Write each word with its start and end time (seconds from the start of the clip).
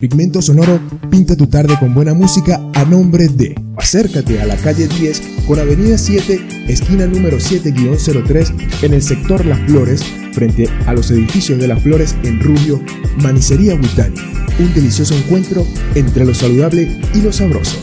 Pigmento 0.00 0.40
Sonoro 0.40 0.80
pinta 1.10 1.36
tu 1.36 1.46
tarde 1.46 1.78
con 1.78 1.92
buena 1.92 2.14
música 2.14 2.58
a 2.72 2.84
nombre 2.86 3.28
de. 3.28 3.54
Acércate 3.76 4.40
a 4.40 4.46
la 4.46 4.56
calle 4.56 4.88
10 4.88 5.20
con 5.46 5.58
Avenida 5.58 5.98
7, 5.98 6.64
esquina 6.68 7.04
número 7.04 7.36
7-03 7.36 8.82
en 8.82 8.94
el 8.94 9.02
sector 9.02 9.44
Las 9.44 9.60
Flores, 9.66 10.02
frente 10.32 10.70
a 10.86 10.94
los 10.94 11.10
edificios 11.10 11.58
de 11.58 11.68
Las 11.68 11.82
Flores 11.82 12.16
en 12.22 12.40
Rubio, 12.40 12.82
Manicería 13.22 13.74
Butani. 13.74 14.16
Un 14.58 14.72
delicioso 14.72 15.14
encuentro 15.14 15.66
entre 15.94 16.24
lo 16.24 16.34
saludable 16.34 16.98
y 17.14 17.20
lo 17.20 17.30
sabroso. 17.30 17.76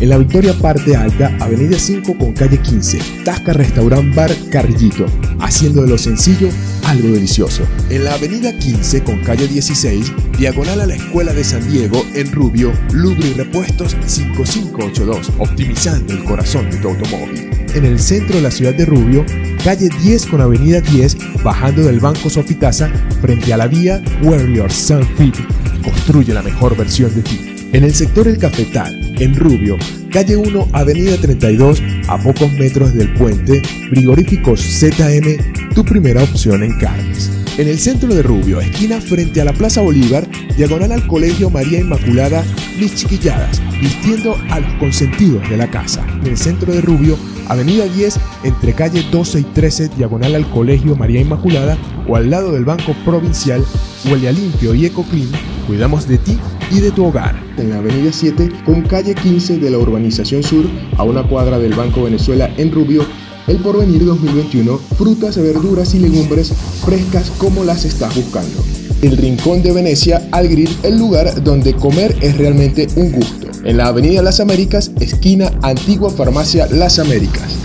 En 0.00 0.08
la 0.08 0.18
Victoria 0.18 0.54
Parte 0.54 0.94
Alta, 0.94 1.36
Avenida 1.40 1.78
5 1.78 2.16
con 2.16 2.32
calle 2.32 2.58
15, 2.58 2.98
Tasca 3.24 3.54
Restaurant 3.54 4.14
Bar 4.14 4.30
Carrillito, 4.50 5.06
haciendo 5.40 5.82
de 5.82 5.88
lo 5.88 5.98
sencillo 5.98 6.48
algo 6.90 7.08
delicioso. 7.08 7.62
En 7.88 8.04
la 8.04 8.14
Avenida 8.14 8.52
15 8.52 9.04
con 9.04 9.20
calle 9.20 9.46
16, 9.46 10.12
diagonal 10.36 10.80
a 10.80 10.86
la 10.86 10.96
Escuela 10.96 11.32
de 11.32 11.44
San 11.44 11.66
Diego, 11.70 12.04
en 12.14 12.32
Rubio, 12.32 12.72
Lubri 12.92 13.32
Repuestos 13.32 13.96
5582, 14.04 15.30
optimizando 15.38 16.12
el 16.12 16.24
corazón 16.24 16.68
de 16.68 16.78
tu 16.78 16.88
automóvil. 16.88 17.48
En 17.74 17.84
el 17.84 18.00
centro 18.00 18.36
de 18.36 18.42
la 18.42 18.50
ciudad 18.50 18.74
de 18.74 18.86
Rubio, 18.86 19.24
calle 19.62 19.88
10 20.02 20.26
con 20.26 20.40
avenida 20.40 20.80
10, 20.80 21.42
bajando 21.44 21.82
del 21.82 22.00
Banco 22.00 22.28
Sofitasa, 22.28 22.90
frente 23.20 23.54
a 23.54 23.56
la 23.56 23.68
vía 23.68 24.02
Warrior 24.24 24.72
Sun 24.72 25.06
Fit, 25.16 25.36
construye 25.84 26.34
la 26.34 26.42
mejor 26.42 26.76
versión 26.76 27.14
de 27.14 27.22
ti. 27.22 27.49
En 27.72 27.84
el 27.84 27.94
sector 27.94 28.26
El 28.26 28.36
Cafetal, 28.36 29.14
en 29.20 29.36
Rubio, 29.36 29.76
calle 30.10 30.36
1, 30.36 30.70
avenida 30.72 31.16
32, 31.16 31.80
a 32.08 32.18
pocos 32.18 32.52
metros 32.54 32.92
del 32.94 33.14
puente, 33.14 33.62
frigoríficos 33.90 34.60
ZM, 34.60 35.72
tu 35.72 35.84
primera 35.84 36.24
opción 36.24 36.64
en 36.64 36.76
carnes. 36.80 37.39
En 37.60 37.68
el 37.68 37.78
centro 37.78 38.14
de 38.14 38.22
Rubio, 38.22 38.58
esquina 38.58 39.02
frente 39.02 39.38
a 39.38 39.44
la 39.44 39.52
Plaza 39.52 39.82
Bolívar, 39.82 40.26
diagonal 40.56 40.92
al 40.92 41.06
Colegio 41.06 41.50
María 41.50 41.78
Inmaculada, 41.78 42.42
mis 42.78 42.94
chiquilladas, 42.94 43.60
vistiendo 43.82 44.34
a 44.48 44.60
los 44.60 44.72
consentidos 44.78 45.46
de 45.50 45.58
la 45.58 45.70
casa. 45.70 46.02
En 46.22 46.28
el 46.28 46.38
centro 46.38 46.72
de 46.72 46.80
Rubio, 46.80 47.18
avenida 47.48 47.84
10, 47.84 48.18
entre 48.44 48.72
calle 48.72 49.04
12 49.12 49.40
y 49.40 49.42
13, 49.42 49.90
diagonal 49.90 50.36
al 50.36 50.48
Colegio 50.48 50.96
María 50.96 51.20
Inmaculada, 51.20 51.76
o 52.08 52.16
al 52.16 52.30
lado 52.30 52.50
del 52.50 52.64
Banco 52.64 52.96
Provincial, 53.04 53.62
huele 54.10 54.30
a 54.30 54.32
limpio 54.32 54.74
y 54.74 54.86
ecoclean, 54.86 55.28
cuidamos 55.66 56.08
de 56.08 56.16
ti 56.16 56.38
y 56.70 56.80
de 56.80 56.90
tu 56.92 57.04
hogar. 57.04 57.38
En 57.58 57.68
la 57.68 57.76
avenida 57.76 58.10
7 58.10 58.48
con 58.64 58.80
calle 58.84 59.14
15 59.14 59.58
de 59.58 59.68
la 59.68 59.76
urbanización 59.76 60.42
sur 60.42 60.64
a 60.96 61.04
una 61.04 61.24
cuadra 61.24 61.58
del 61.58 61.74
Banco 61.74 62.04
Venezuela 62.04 62.50
en 62.56 62.72
Rubio, 62.72 63.04
el 63.50 63.58
Porvenir 63.58 64.04
2021, 64.04 64.78
frutas, 64.96 65.36
verduras 65.36 65.92
y 65.94 65.98
legumbres 65.98 66.52
frescas 66.84 67.30
como 67.36 67.64
las 67.64 67.84
estás 67.84 68.14
buscando. 68.14 68.62
El 69.02 69.16
Rincón 69.16 69.62
de 69.62 69.72
Venecia 69.72 70.28
al 70.30 70.48
Grill, 70.48 70.70
el 70.84 70.96
lugar 70.98 71.42
donde 71.42 71.74
comer 71.74 72.16
es 72.20 72.36
realmente 72.36 72.86
un 72.94 73.10
gusto. 73.10 73.48
En 73.64 73.76
la 73.76 73.88
avenida 73.88 74.22
Las 74.22 74.38
Américas, 74.38 74.92
esquina 75.00 75.50
Antigua 75.62 76.10
Farmacia 76.10 76.68
Las 76.68 77.00
Américas. 77.00 77.56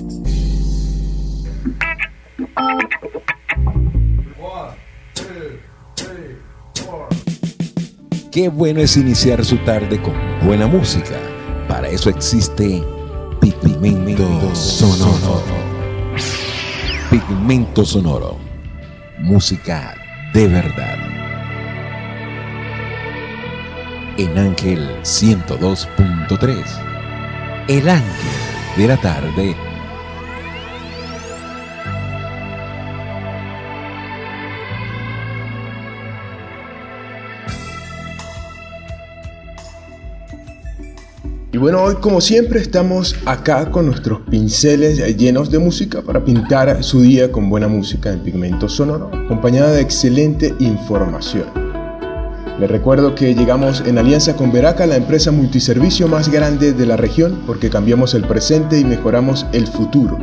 Qué 8.31 8.50
bueno 8.50 8.81
es 8.81 8.97
iniciar 8.97 9.45
su 9.45 9.58
tarde 9.59 10.02
con 10.02 10.13
buena 10.45 10.67
música. 10.67 11.16
Para 11.69 11.89
eso 11.89 12.09
existe 12.09 12.83
Pigmento 13.39 14.56
Sonoro. 14.56 15.64
Pigmento 17.16 17.85
Sonoro. 17.85 18.38
Música 19.19 19.95
de 20.33 20.49
verdad. 20.49 20.97
En 24.17 24.38
Ángel 24.38 24.85
102.3. 25.02 26.57
El 27.69 27.88
Ángel 27.88 28.05
de 28.75 28.88
la 28.89 28.97
tarde 28.97 29.56
Y 41.55 41.57
bueno, 41.57 41.81
hoy 41.81 41.95
como 42.01 42.19
siempre 42.19 42.59
estamos 42.59 43.16
acá 43.25 43.71
con 43.71 43.85
nuestros 43.85 44.19
pinceles 44.29 45.16
llenos 45.16 45.49
de 45.49 45.57
música 45.57 46.01
para 46.01 46.21
pintar 46.21 46.83
su 46.83 46.99
día 46.99 47.31
con 47.31 47.49
buena 47.49 47.69
música 47.69 48.11
en 48.11 48.19
pigmento 48.19 48.67
sonoro, 48.67 49.09
acompañada 49.23 49.71
de 49.71 49.79
excelente 49.79 50.53
información. 50.59 51.45
Les 52.59 52.69
recuerdo 52.69 53.15
que 53.15 53.33
llegamos 53.33 53.81
en 53.85 53.97
alianza 53.97 54.35
con 54.35 54.51
Veraca, 54.51 54.85
la 54.85 54.97
empresa 54.97 55.31
multiservicio 55.31 56.09
más 56.09 56.27
grande 56.27 56.73
de 56.73 56.85
la 56.85 56.97
región, 56.97 57.41
porque 57.47 57.69
cambiamos 57.69 58.13
el 58.15 58.27
presente 58.27 58.77
y 58.77 58.83
mejoramos 58.83 59.45
el 59.53 59.65
futuro. 59.65 60.19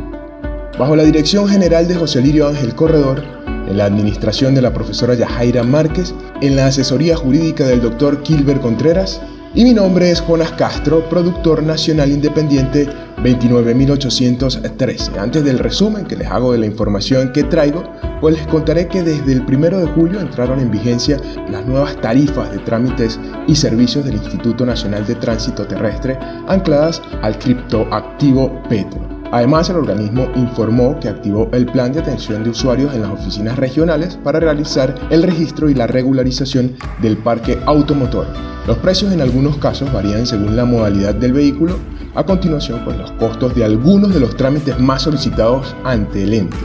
Bajo 0.77 0.95
la 0.95 1.01
dirección 1.01 1.47
general 1.47 1.87
de 1.87 1.95
José 1.95 2.21
Lirio 2.21 2.47
Ángel 2.47 2.75
Corredor, 2.75 3.23
en 3.67 3.79
la 3.79 3.85
administración 3.85 4.53
de 4.53 4.61
la 4.61 4.71
profesora 4.71 5.15
Yajaira 5.15 5.63
Márquez, 5.63 6.13
en 6.41 6.55
la 6.55 6.67
asesoría 6.67 7.15
jurídica 7.15 7.65
del 7.65 7.81
doctor 7.81 8.21
Kilber 8.21 8.59
Contreras, 8.59 9.19
y 9.55 9.63
mi 9.63 9.73
nombre 9.73 10.09
es 10.09 10.21
Jonas 10.21 10.51
Castro, 10.53 11.07
productor 11.09 11.61
nacional 11.61 12.11
independiente 12.11 12.87
29813. 13.23 15.19
Antes 15.19 15.43
del 15.43 15.59
resumen 15.59 16.05
que 16.05 16.15
les 16.15 16.27
hago 16.27 16.53
de 16.53 16.57
la 16.57 16.65
información 16.65 17.31
que 17.31 17.43
traigo, 17.43 17.83
pues 18.19 18.35
les 18.35 18.47
contaré 18.47 18.87
que 18.87 19.03
desde 19.03 19.33
el 19.33 19.41
1 19.41 19.77
de 19.77 19.87
julio 19.87 20.19
entraron 20.19 20.59
en 20.59 20.71
vigencia 20.71 21.19
las 21.49 21.65
nuevas 21.65 21.95
tarifas 22.01 22.51
de 22.51 22.59
trámites 22.59 23.19
y 23.47 23.55
servicios 23.55 24.05
del 24.05 24.15
Instituto 24.15 24.65
Nacional 24.65 25.05
de 25.05 25.15
Tránsito 25.15 25.67
Terrestre 25.67 26.17
ancladas 26.47 27.01
al 27.21 27.37
criptoactivo 27.37 28.61
Petro. 28.67 29.12
Además, 29.33 29.67
el 29.71 29.77
organismo 29.77 30.29
informó 30.35 30.99
que 30.99 31.09
activó 31.09 31.49
el 31.53 31.65
plan 31.65 31.91
de 31.91 32.01
atención 32.01 32.43
de 32.43 32.51
usuarios 32.51 32.93
en 32.93 33.01
las 33.01 33.09
oficinas 33.09 33.57
regionales 33.57 34.15
para 34.23 34.39
realizar 34.39 34.93
el 35.09 35.23
registro 35.23 35.71
y 35.71 35.73
la 35.73 35.87
regularización 35.87 36.75
del 37.01 37.17
parque 37.17 37.57
automotor. 37.65 38.27
Los 38.67 38.77
precios 38.77 39.11
en 39.11 39.21
algunos 39.21 39.57
casos 39.57 39.91
varían 39.91 40.27
según 40.27 40.55
la 40.55 40.65
modalidad 40.65 41.15
del 41.15 41.33
vehículo. 41.33 41.79
A 42.13 42.23
continuación, 42.23 42.81
pues 42.85 42.95
los 42.95 43.11
costos 43.13 43.55
de 43.55 43.65
algunos 43.65 44.13
de 44.13 44.19
los 44.19 44.37
trámites 44.37 44.79
más 44.79 45.01
solicitados 45.01 45.75
ante 45.83 46.21
el 46.21 46.35
ente. 46.35 46.57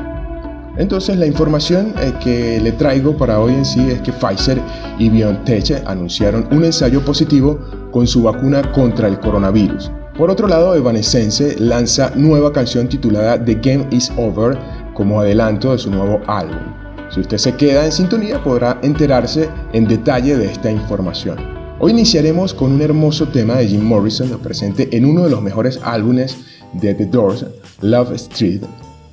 Entonces 0.77 1.17
la 1.17 1.25
información 1.25 1.93
eh, 1.99 2.13
que 2.23 2.59
le 2.61 2.71
traigo 2.71 3.17
para 3.17 3.39
hoy 3.41 3.53
en 3.53 3.65
sí 3.65 3.89
es 3.89 3.99
que 3.99 4.13
Pfizer 4.13 4.61
y 4.97 5.09
BioNTech 5.09 5.83
anunciaron 5.85 6.47
un 6.51 6.63
ensayo 6.63 7.03
positivo 7.03 7.59
con 7.91 8.07
su 8.07 8.23
vacuna 8.23 8.61
contra 8.71 9.09
el 9.09 9.19
coronavirus. 9.19 9.91
Por 10.17 10.29
otro 10.29 10.47
lado, 10.47 10.75
Evanescence 10.75 11.57
lanza 11.59 12.11
nueva 12.15 12.53
canción 12.53 12.87
titulada 12.87 13.43
The 13.43 13.55
Game 13.55 13.87
Is 13.91 14.11
Over 14.17 14.57
como 14.93 15.19
adelanto 15.19 15.73
de 15.73 15.77
su 15.77 15.89
nuevo 15.91 16.21
álbum. 16.27 16.88
Si 17.11 17.21
usted 17.21 17.37
se 17.37 17.55
queda 17.55 17.85
en 17.85 17.91
sintonía 17.91 18.43
podrá 18.43 18.79
enterarse 18.83 19.49
en 19.73 19.87
detalle 19.87 20.37
de 20.37 20.45
esta 20.45 20.69
información. 20.69 21.37
Hoy 21.79 21.91
iniciaremos 21.91 22.53
con 22.53 22.73
un 22.73 22.81
hermoso 22.81 23.27
tema 23.29 23.55
de 23.55 23.67
Jim 23.67 23.81
Morrison 23.81 24.29
presente 24.43 24.95
en 24.95 25.05
uno 25.05 25.23
de 25.23 25.31
los 25.31 25.41
mejores 25.41 25.79
álbumes 25.83 26.37
de 26.73 26.93
The 26.93 27.05
Doors, 27.07 27.45
Love 27.81 28.11
Street. 28.13 28.61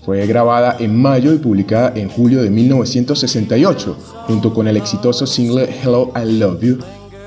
Fue 0.04 0.26
grabada 0.26 0.76
en 0.78 1.00
mayo 1.00 1.32
y 1.32 1.38
publicada 1.38 1.92
en 1.96 2.08
julio 2.08 2.42
de 2.42 2.50
1968, 2.50 3.96
junto 4.26 4.52
con 4.52 4.68
el 4.68 4.76
exitoso 4.76 5.26
single 5.26 5.68
Hello 5.82 6.12
I 6.14 6.38
Love 6.38 6.60
You. 6.60 6.78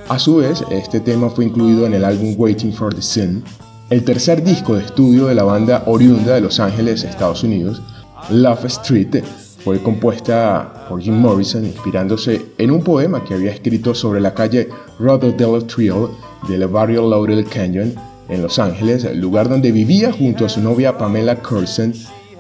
A 0.08 0.20
su 0.20 0.38
vez, 0.38 0.64
este 0.70 1.00
tema 1.00 1.30
fue 1.30 1.46
incluido 1.46 1.88
en 1.88 1.94
el 1.94 2.06
álbum 2.06 2.36
Waiting 2.38 2.74
for 2.74 2.94
the 2.94 3.02
Sun, 3.02 3.44
el 3.90 4.04
tercer 4.04 4.44
disco 4.44 4.76
de 4.76 4.86
estudio 4.86 5.26
de 5.26 5.36
la 5.36 5.44
banda 5.44 5.84
oriunda 5.88 6.36
de 6.36 6.42
Los 6.42 6.60
Ángeles, 6.60 7.04
Estados 7.04 7.44
Unidos. 7.44 7.82
Love 8.30 8.66
Street 8.66 9.24
fue 9.64 9.82
compuesta 9.82 10.86
por 10.88 11.02
Jim 11.02 11.16
Morrison 11.16 11.66
inspirándose 11.66 12.46
en 12.58 12.72
un 12.72 12.84
poema 12.84 13.24
que 13.24 13.34
había 13.34 13.52
escrito 13.52 13.94
sobre 13.94 14.22
la 14.22 14.34
calle 14.34 14.70
Rhododendron 15.00 15.68
Trail 15.68 16.08
del 16.48 16.68
barrio 16.68 17.08
Laurel 17.10 17.46
Canyon 17.46 17.94
en 18.30 18.42
Los 18.42 18.60
Ángeles, 18.60 19.04
el 19.04 19.20
lugar 19.20 19.50
donde 19.50 19.72
vivía 19.72 20.12
junto 20.12 20.46
a 20.46 20.50
su 20.50 20.62
novia 20.62 20.98
Pamela 20.98 21.36
Curson. 21.42 21.94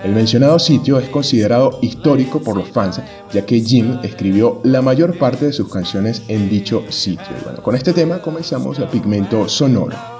El 0.03 0.13
mencionado 0.13 0.57
sitio 0.59 0.97
es 0.97 1.09
considerado 1.09 1.79
histórico 1.81 2.39
por 2.39 2.55
los 2.55 2.69
fans, 2.69 3.01
ya 3.33 3.45
que 3.45 3.59
Jim 3.59 3.99
escribió 4.01 4.61
la 4.63 4.81
mayor 4.81 5.17
parte 5.17 5.47
de 5.47 5.53
sus 5.53 5.69
canciones 5.69 6.21
en 6.29 6.49
dicho 6.49 6.83
sitio. 6.89 7.35
bueno, 7.43 7.61
con 7.61 7.75
este 7.75 7.91
tema 7.91 8.21
comenzamos 8.21 8.79
el 8.79 8.87
pigmento 8.87 9.49
sonoro. 9.49 10.18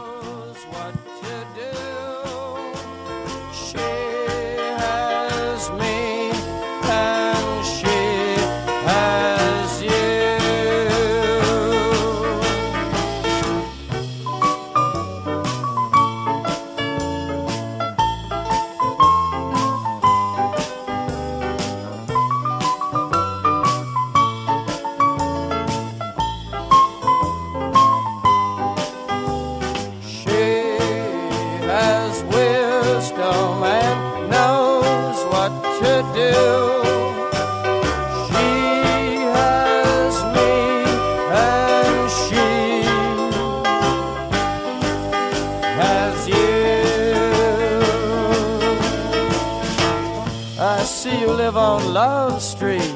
on 51.80 51.94
Love 51.94 52.42
Street. 52.42 52.96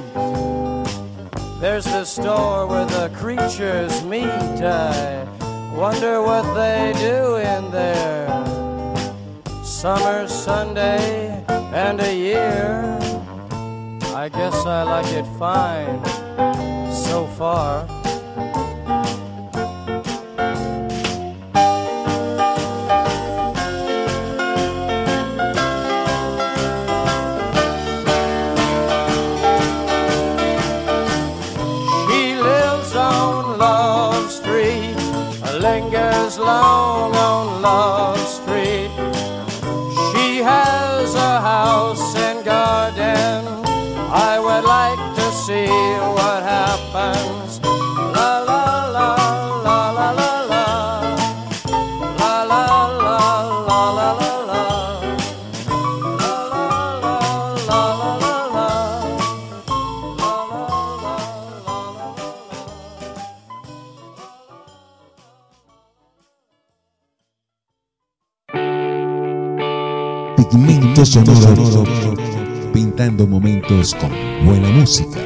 There's 1.59 1.85
the 1.85 2.05
store 2.05 2.67
where 2.67 2.85
the 2.85 3.09
creatures 3.15 4.03
meet. 4.03 4.25
I 4.25 5.25
wonder 5.75 6.21
what 6.21 6.43
they 6.53 6.93
do 6.97 7.35
in 7.37 7.71
there. 7.71 8.27
Summer 9.63 10.27
Sunday 10.27 11.43
and 11.47 11.99
a 12.01 12.15
year. 12.15 12.97
I 14.15 14.29
guess 14.29 14.55
I 14.65 14.83
like 14.83 15.11
it 15.13 15.27
fine 15.37 16.03
so 16.93 17.27
far. 17.37 17.87
Pintando 72.73 73.27
momentos 73.27 73.93
con 73.93 74.09
buena 74.45 74.67
música. 74.69 75.19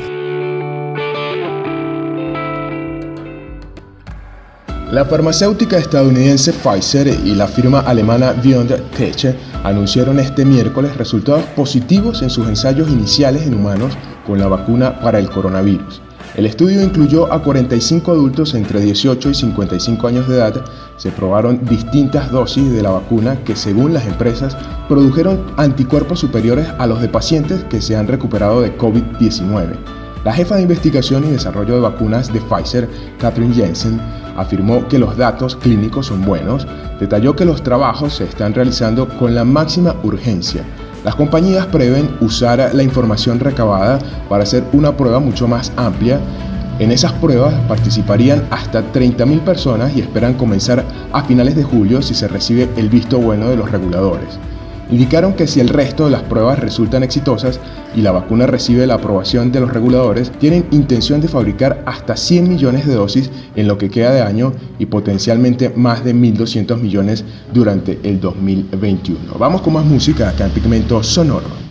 La 4.92 5.06
farmacéutica 5.06 5.78
estadounidense 5.78 6.52
Pfizer 6.52 7.08
y 7.08 7.36
la 7.36 7.48
firma 7.48 7.80
alemana 7.82 8.34
BioNTech 8.34 9.38
anunciaron 9.64 10.20
este 10.20 10.44
miércoles 10.44 10.98
resultados 10.98 11.46
positivos 11.56 12.22
en 12.22 12.30
sus 12.30 12.48
ensayos 12.48 12.90
iniciales 12.90 13.48
en 13.48 13.54
humanos 13.54 13.94
con 14.26 14.40
la 14.40 14.48
vacuna 14.48 15.00
para 15.00 15.20
el 15.20 15.30
coronavirus. 15.30 16.02
El 16.38 16.46
estudio 16.46 16.84
incluyó 16.84 17.34
a 17.34 17.42
45 17.42 18.12
adultos 18.12 18.54
entre 18.54 18.80
18 18.80 19.32
y 19.32 19.34
55 19.34 20.08
años 20.08 20.28
de 20.28 20.36
edad. 20.36 20.64
Se 20.96 21.10
probaron 21.10 21.66
distintas 21.66 22.32
dosis 22.32 22.72
de 22.72 22.84
la 22.84 22.92
vacuna 22.92 23.44
que 23.44 23.56
según 23.56 23.96
las 23.96 24.06
empresas 24.06 24.56
produjeron 24.88 25.44
anticuerpos 25.58 26.20
superiores 26.20 26.68
a 26.78 26.86
los 26.86 27.02
de 27.02 27.10
pacientes 27.10 27.64
que 27.64 27.82
se 27.82 27.96
han 27.96 28.08
recuperado 28.08 28.62
de 28.62 28.78
COVID-19. 28.78 29.78
La 30.24 30.32
jefa 30.32 30.58
de 30.58 30.62
investigación 30.62 31.24
y 31.26 31.32
desarrollo 31.32 31.74
de 31.74 31.82
vacunas 31.82 32.32
de 32.32 32.40
Pfizer, 32.42 32.88
Catherine 33.18 33.56
Jensen, 33.56 34.00
afirmó 34.36 34.88
que 34.88 35.00
los 35.00 35.18
datos 35.18 35.56
clínicos 35.56 36.06
son 36.06 36.24
buenos, 36.24 36.68
detalló 37.00 37.36
que 37.36 37.46
los 37.46 37.64
trabajos 37.64 38.14
se 38.14 38.26
están 38.26 38.54
realizando 38.54 39.10
con 39.18 39.34
la 39.34 39.44
máxima 39.44 39.96
urgencia 40.04 40.64
las 41.08 41.16
compañías 41.16 41.66
prevén 41.68 42.18
usar 42.20 42.72
la 42.74 42.84
información 42.84 43.40
recabada 43.40 43.98
para 44.28 44.44
hacer 44.44 44.66
una 44.74 44.98
prueba 44.98 45.22
mucho 45.22 45.48
más 45.48 45.72
amplia. 45.78 46.20
En 46.80 46.92
esas 46.92 47.14
pruebas 47.14 47.54
participarían 47.66 48.44
hasta 48.50 48.84
30.000 48.92 49.40
personas 49.40 49.96
y 49.96 50.02
esperan 50.02 50.34
comenzar 50.34 50.84
a 51.14 51.24
finales 51.24 51.56
de 51.56 51.64
julio 51.64 52.02
si 52.02 52.14
se 52.14 52.28
recibe 52.28 52.68
el 52.76 52.90
visto 52.90 53.20
bueno 53.20 53.48
de 53.48 53.56
los 53.56 53.72
reguladores 53.72 54.38
indicaron 54.90 55.34
que 55.34 55.48
si 55.48 55.60
el 55.60 55.70
resto 55.70 56.06
de 56.06 56.12
las 56.12 56.24
pruebas 56.24 56.60
resultan 56.60 57.04
exitosas 57.04 57.60
y 57.96 58.02
la 58.02 58.12
vacuna 58.12 58.48
recibe 58.48 58.88
la 58.88 58.96
aprobación 58.96 59.52
de 59.52 59.60
los 59.60 59.72
reguladores, 59.72 60.32
tienen 60.40 60.66
intención 60.72 61.22
de 61.22 61.28
fabricar 61.28 61.84
hasta 61.86 62.16
100 62.16 62.48
millones 62.50 62.86
de 62.86 62.96
dosis 62.96 63.30
en 63.56 63.68
lo 63.68 63.78
que 63.78 63.90
queda 63.90 64.12
de 64.12 64.22
año 64.22 64.54
y 64.80 64.86
potencialmente 64.86 65.70
más 65.76 66.04
de 66.04 66.16
1.200 66.16 66.78
millones 66.80 67.24
durante 67.54 68.00
el 68.04 68.20
2021. 68.20 69.20
Vamos 69.38 69.62
con 69.62 69.74
más 69.74 69.86
música 69.86 70.30
acá 70.30 70.46
en 70.46 70.52
Pigmento 70.52 71.02
Sonoro. 71.04 71.67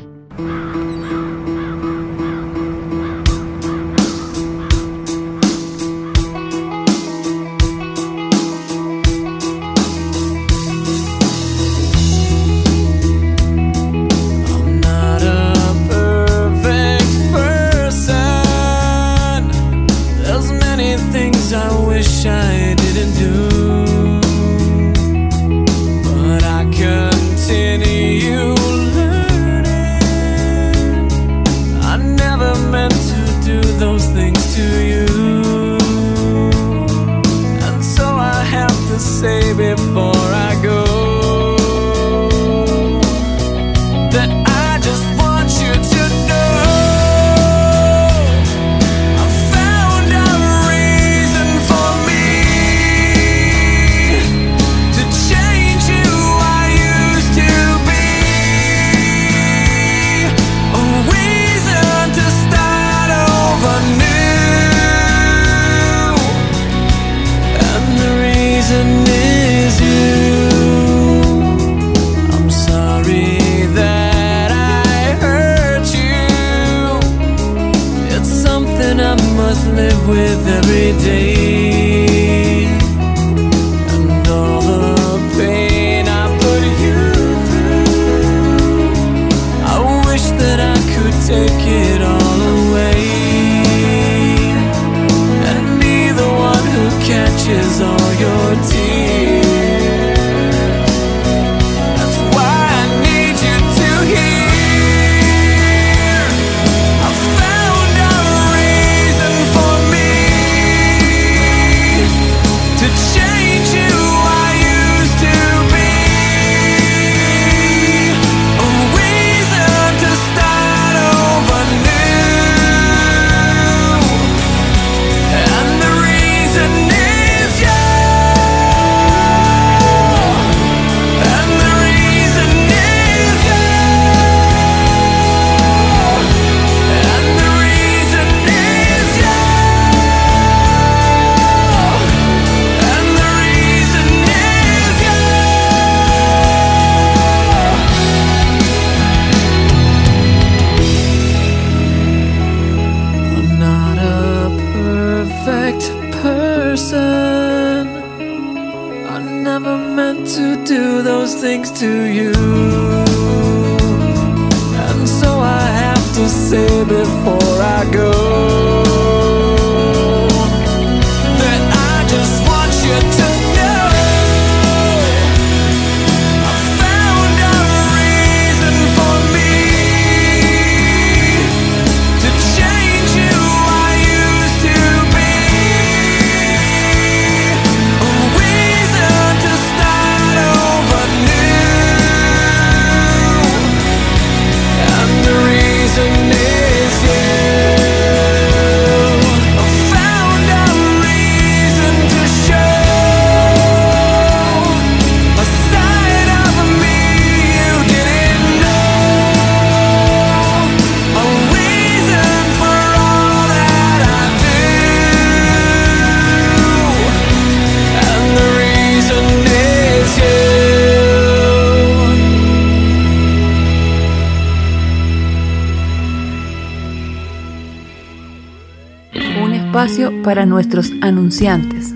Para 230.26 230.44
nuestros 230.44 230.90
anunciantes. 231.02 231.95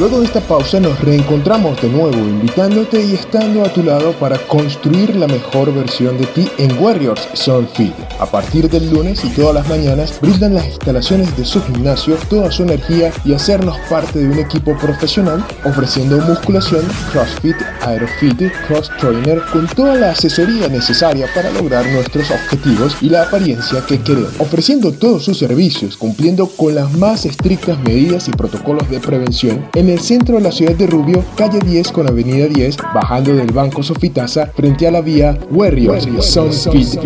Luego 0.00 0.18
de 0.18 0.26
esta 0.26 0.40
pausa 0.40 0.80
nos 0.80 0.98
reencontramos 1.00 1.80
de 1.80 1.88
nuevo 1.88 2.16
invitándote 2.16 3.00
y 3.00 3.14
estando 3.14 3.62
a 3.62 3.72
tu 3.72 3.84
lado 3.84 4.12
para 4.14 4.38
construir 4.48 5.14
la 5.14 5.28
mejor 5.28 5.72
versión 5.72 6.18
de 6.18 6.26
ti 6.26 6.48
en 6.58 6.76
Warriors 6.82 7.28
Soul 7.34 7.68
Fit. 7.68 7.94
A 8.18 8.26
partir 8.26 8.68
del 8.68 8.90
lunes 8.90 9.24
y 9.24 9.28
todas 9.28 9.54
las 9.54 9.68
mañanas 9.68 10.18
brindan 10.20 10.54
las 10.54 10.66
instalaciones 10.66 11.36
de 11.36 11.44
su 11.44 11.62
gimnasio 11.62 12.16
toda 12.28 12.50
su 12.50 12.64
energía 12.64 13.12
y 13.24 13.34
hacernos 13.34 13.78
parte 13.88 14.18
de 14.18 14.26
un 14.26 14.38
equipo 14.40 14.76
profesional 14.78 15.44
ofreciendo 15.64 16.18
musculación, 16.18 16.84
CrossFit, 17.12 17.56
Aerofit, 17.82 18.50
Cross 18.66 18.90
Trainer 18.98 19.40
con 19.52 19.68
toda 19.68 19.94
la 19.94 20.10
asesoría 20.10 20.66
necesaria 20.68 21.28
para 21.34 21.52
lograr 21.52 21.86
nuestros 21.86 22.28
objetivos 22.30 22.96
y 23.00 23.10
la 23.10 23.22
apariencia 23.22 23.84
que 23.86 24.00
queremos, 24.00 24.32
ofreciendo 24.40 24.92
todos 24.92 25.24
sus 25.24 25.38
servicios 25.38 25.96
cumpliendo 25.96 26.48
con 26.48 26.74
las 26.74 26.90
más 26.92 27.26
estrictas 27.26 27.78
medidas 27.80 28.26
y 28.26 28.39
protocolos 28.40 28.88
de 28.88 29.00
prevención 29.00 29.66
en 29.74 29.90
el 29.90 30.00
centro 30.00 30.36
de 30.36 30.40
la 30.40 30.50
ciudad 30.50 30.74
de 30.74 30.86
Rubio, 30.86 31.22
calle 31.36 31.58
10 31.58 31.92
con 31.92 32.08
avenida 32.08 32.46
10, 32.46 32.78
bajando 32.94 33.34
del 33.34 33.52
Banco 33.52 33.82
Sofitasa 33.82 34.46
frente 34.46 34.88
a 34.88 34.90
la 34.90 35.02
vía 35.02 35.38
Warriors 35.50 36.08
Sunfit. 36.24 36.98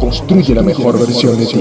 Construye 0.00 0.56
la 0.56 0.62
mejor 0.62 0.98
versión 0.98 1.38
de 1.38 1.46
ti. 1.46 1.60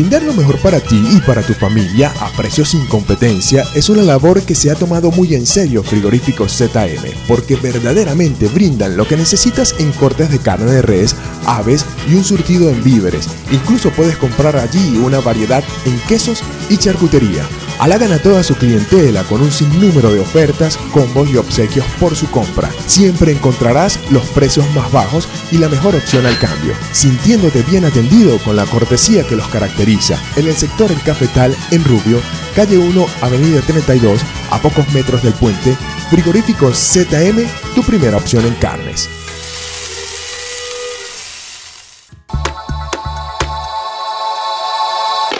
Brindar 0.00 0.22
lo 0.22 0.32
mejor 0.32 0.56
para 0.60 0.80
ti 0.80 0.98
y 1.12 1.20
para 1.20 1.42
tu 1.42 1.52
familia 1.52 2.10
a 2.20 2.30
precios 2.30 2.70
sin 2.70 2.86
competencia 2.86 3.66
es 3.74 3.90
una 3.90 4.02
labor 4.02 4.40
que 4.40 4.54
se 4.54 4.70
ha 4.70 4.74
tomado 4.74 5.10
muy 5.10 5.34
en 5.34 5.44
serio 5.44 5.82
Frigoríficos 5.82 6.56
ZM, 6.56 7.04
porque 7.28 7.56
verdaderamente 7.56 8.48
brindan 8.48 8.96
lo 8.96 9.06
que 9.06 9.18
necesitas 9.18 9.74
en 9.78 9.92
cortes 9.92 10.30
de 10.30 10.38
carne 10.38 10.72
de 10.72 10.80
res, 10.80 11.14
aves 11.44 11.84
y 12.08 12.14
un 12.14 12.24
surtido 12.24 12.70
en 12.70 12.82
víveres. 12.82 13.28
Incluso 13.52 13.90
puedes 13.90 14.16
comprar 14.16 14.56
allí 14.56 14.96
una 14.96 15.20
variedad 15.20 15.62
en 15.84 15.98
quesos 16.08 16.42
y 16.70 16.78
charcutería. 16.78 17.44
Halagan 17.78 18.12
a 18.12 18.18
toda 18.18 18.42
su 18.42 18.54
clientela 18.56 19.22
con 19.24 19.40
un 19.40 19.50
sinnúmero 19.50 20.12
de 20.12 20.20
ofertas, 20.20 20.78
combos 20.92 21.30
y 21.30 21.36
obsequios 21.36 21.86
por 21.98 22.14
su 22.14 22.30
compra. 22.30 22.70
Siempre 22.86 23.32
encontrarás 23.32 23.98
los 24.10 24.22
precios 24.28 24.66
más 24.74 24.90
bajos 24.92 25.26
y 25.50 25.56
la 25.56 25.68
mejor 25.68 25.94
opción 25.94 26.26
al 26.26 26.38
cambio, 26.38 26.74
sintiéndote 26.92 27.62
bien 27.62 27.86
atendido 27.86 28.38
con 28.44 28.56
la 28.56 28.66
cortesía 28.66 29.26
que 29.26 29.36
los 29.36 29.48
caracteriza. 29.48 29.89
En 30.36 30.46
el 30.46 30.54
sector 30.54 30.92
El 30.92 31.02
Cafetal, 31.02 31.52
en 31.72 31.82
Rubio, 31.82 32.20
calle 32.54 32.78
1, 32.78 33.06
avenida 33.22 33.60
32, 33.60 34.20
a 34.52 34.58
pocos 34.60 34.88
metros 34.92 35.20
del 35.24 35.32
puente, 35.32 35.76
Frigoríficos 36.10 36.76
ZM, 36.76 37.44
tu 37.74 37.82
primera 37.82 38.16
opción 38.16 38.46
en 38.46 38.54
carnes. 38.54 39.08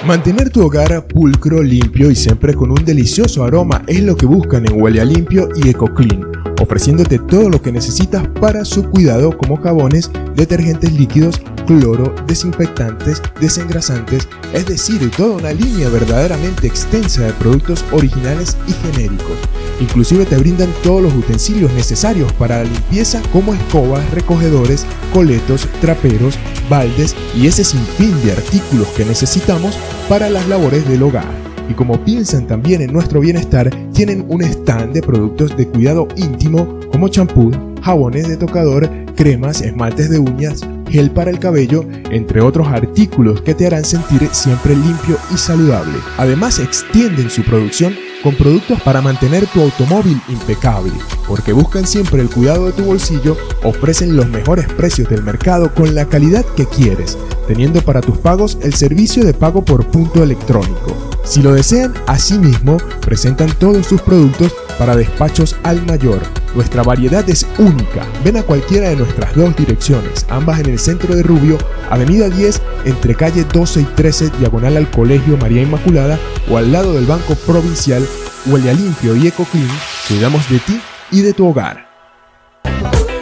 Mantener 0.04 0.50
tu 0.50 0.62
hogar 0.62 1.06
pulcro, 1.06 1.62
limpio 1.62 2.10
y 2.10 2.16
siempre 2.16 2.54
con 2.54 2.72
un 2.72 2.84
delicioso 2.84 3.44
aroma 3.44 3.82
es 3.86 4.02
lo 4.02 4.16
que 4.16 4.26
buscan 4.26 4.66
en 4.66 4.82
Huele 4.82 5.00
a 5.00 5.04
Limpio 5.04 5.48
y 5.54 5.68
EcoClean, 5.68 6.26
ofreciéndote 6.60 7.20
todo 7.20 7.48
lo 7.48 7.62
que 7.62 7.70
necesitas 7.70 8.26
para 8.40 8.64
su 8.64 8.82
cuidado 8.90 9.36
como 9.38 9.56
jabones, 9.58 10.10
detergentes 10.34 10.92
líquidos, 10.92 11.40
cloro, 11.70 12.12
desinfectantes, 12.26 13.22
desengrasantes, 13.40 14.26
es 14.52 14.66
decir, 14.66 15.08
toda 15.12 15.36
una 15.36 15.52
línea 15.52 15.88
verdaderamente 15.88 16.66
extensa 16.66 17.22
de 17.22 17.32
productos 17.34 17.84
originales 17.92 18.56
y 18.66 18.72
genéricos. 18.72 19.36
Inclusive 19.80 20.26
te 20.26 20.36
brindan 20.36 20.72
todos 20.82 21.02
los 21.02 21.14
utensilios 21.14 21.72
necesarios 21.72 22.32
para 22.32 22.58
la 22.58 22.64
limpieza 22.64 23.22
como 23.32 23.54
escobas, 23.54 24.08
recogedores, 24.10 24.84
coletos, 25.14 25.68
traperos, 25.80 26.36
baldes 26.68 27.14
y 27.36 27.46
ese 27.46 27.62
sinfín 27.62 28.20
de 28.24 28.32
artículos 28.32 28.88
que 28.88 29.04
necesitamos 29.04 29.78
para 30.08 30.28
las 30.28 30.48
labores 30.48 30.88
del 30.88 31.04
hogar. 31.04 31.49
Y 31.70 31.74
como 31.74 32.04
piensan 32.04 32.48
también 32.48 32.82
en 32.82 32.92
nuestro 32.92 33.20
bienestar, 33.20 33.70
tienen 33.92 34.26
un 34.28 34.42
stand 34.42 34.92
de 34.92 35.02
productos 35.02 35.56
de 35.56 35.68
cuidado 35.68 36.08
íntimo 36.16 36.80
como 36.90 37.08
champú, 37.08 37.52
jabones 37.80 38.28
de 38.28 38.36
tocador, 38.36 38.90
cremas, 39.14 39.60
esmaltes 39.62 40.10
de 40.10 40.18
uñas, 40.18 40.62
gel 40.88 41.12
para 41.12 41.30
el 41.30 41.38
cabello, 41.38 41.84
entre 42.10 42.40
otros 42.40 42.66
artículos 42.66 43.40
que 43.42 43.54
te 43.54 43.68
harán 43.68 43.84
sentir 43.84 44.28
siempre 44.32 44.74
limpio 44.74 45.16
y 45.32 45.36
saludable. 45.36 45.96
Además 46.18 46.58
extienden 46.58 47.30
su 47.30 47.44
producción 47.44 47.94
con 48.24 48.34
productos 48.34 48.82
para 48.82 49.00
mantener 49.00 49.46
tu 49.46 49.60
automóvil 49.60 50.20
impecable, 50.28 50.92
porque 51.28 51.52
buscan 51.52 51.86
siempre 51.86 52.20
el 52.20 52.28
cuidado 52.28 52.66
de 52.66 52.72
tu 52.72 52.82
bolsillo, 52.82 53.36
ofrecen 53.62 54.16
los 54.16 54.28
mejores 54.28 54.66
precios 54.66 55.08
del 55.08 55.22
mercado 55.22 55.72
con 55.72 55.94
la 55.94 56.06
calidad 56.06 56.44
que 56.56 56.66
quieres, 56.66 57.16
teniendo 57.46 57.80
para 57.80 58.00
tus 58.00 58.18
pagos 58.18 58.58
el 58.62 58.74
servicio 58.74 59.24
de 59.24 59.34
pago 59.34 59.64
por 59.64 59.86
punto 59.86 60.24
electrónico. 60.24 61.09
Si 61.30 61.42
lo 61.42 61.52
desean, 61.52 61.94
asimismo, 62.08 62.76
presentan 63.02 63.52
todos 63.60 63.86
sus 63.86 64.02
productos 64.02 64.52
para 64.80 64.96
despachos 64.96 65.54
al 65.62 65.80
mayor 65.86 66.20
Nuestra 66.56 66.82
variedad 66.82 67.28
es 67.30 67.46
única. 67.58 68.04
Ven 68.24 68.36
a 68.36 68.42
cualquiera 68.42 68.88
de 68.88 68.96
nuestras 68.96 69.32
dos 69.36 69.54
direcciones, 69.54 70.26
ambas 70.28 70.58
en 70.58 70.70
el 70.70 70.80
centro 70.80 71.14
de 71.14 71.22
Rubio, 71.22 71.56
Avenida 71.88 72.28
10, 72.28 72.60
entre 72.84 73.14
calle 73.14 73.44
12 73.44 73.82
y 73.82 73.84
13, 73.84 74.30
diagonal 74.40 74.76
al 74.76 74.90
Colegio 74.90 75.36
María 75.36 75.62
Inmaculada, 75.62 76.18
o 76.50 76.56
al 76.56 76.72
lado 76.72 76.94
del 76.94 77.06
Banco 77.06 77.36
Provincial, 77.46 78.04
Huele 78.46 78.70
a 78.70 78.74
Limpio 78.74 79.14
y 79.14 79.28
Eco 79.28 79.44
Clean. 79.44 79.70
Cuidamos 80.08 80.50
de 80.50 80.58
ti 80.58 80.80
y 81.12 81.20
de 81.20 81.32
tu 81.32 81.46
hogar. 81.46 81.89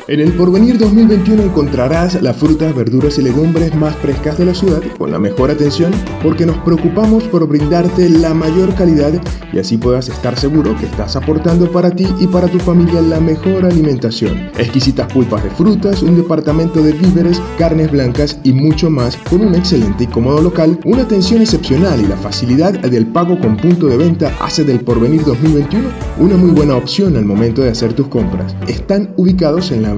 En 0.09 0.21
el 0.21 0.33
Porvenir 0.33 0.79
2021 0.79 1.43
encontrarás 1.43 2.23
las 2.23 2.35
frutas, 2.35 2.75
verduras 2.75 3.19
y 3.19 3.23
legumbres 3.23 3.75
más 3.75 3.95
frescas 3.97 4.39
de 4.39 4.47
la 4.47 4.55
ciudad 4.55 4.81
con 4.97 5.11
la 5.11 5.19
mejor 5.19 5.51
atención 5.51 5.93
porque 6.23 6.47
nos 6.47 6.57
preocupamos 6.61 7.25
por 7.25 7.47
brindarte 7.47 8.09
la 8.09 8.33
mayor 8.33 8.75
calidad 8.75 9.13
y 9.53 9.59
así 9.59 9.77
puedas 9.77 10.09
estar 10.09 10.39
seguro 10.39 10.75
que 10.79 10.87
estás 10.87 11.15
aportando 11.15 11.71
para 11.71 11.91
ti 11.91 12.07
y 12.21 12.27
para 12.27 12.49
tu 12.49 12.59
familia 12.59 13.03
la 13.03 13.21
mejor 13.21 13.67
alimentación. 13.67 14.51
Exquisitas 14.57 15.13
pulpas 15.13 15.45
de 15.45 15.51
frutas, 15.51 16.03
un 16.03 16.17
departamento 16.17 16.81
de 16.81 16.93
víveres, 16.93 17.43
carnes 17.59 17.91
blancas 17.91 18.39
y 18.45 18.53
mucho 18.55 18.89
más 18.89 19.15
con 19.29 19.43
un 19.43 19.55
excelente 19.57 20.05
y 20.05 20.07
cómodo 20.07 20.41
local, 20.41 20.81
una 20.87 21.03
atención 21.03 21.43
excepcional 21.43 22.01
y 22.01 22.07
la 22.07 22.17
facilidad 22.17 22.73
del 22.81 23.07
pago 23.09 23.39
con 23.39 23.59
punto 23.59 23.89
de 23.89 23.99
venta 23.99 24.33
hace 24.41 24.65
del 24.65 24.81
Porvenir 24.81 25.23
2021 25.23 25.87
una 26.19 26.37
muy 26.37 26.51
buena 26.53 26.77
opción 26.77 27.15
al 27.19 27.27
momento 27.27 27.61
de 27.61 27.71
hacer 27.71 27.93
tus 27.93 28.09
compras. 28.09 28.57
Están 28.69 29.13
ubicados 29.19 29.71
en 29.71 29.83
la 29.83 29.98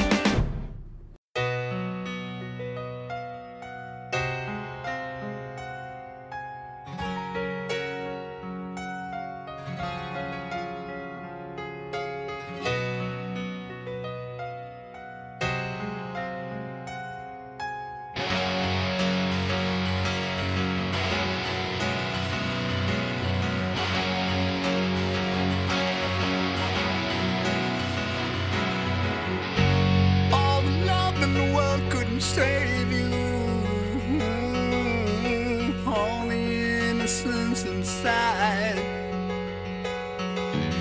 inside. 37.65 38.77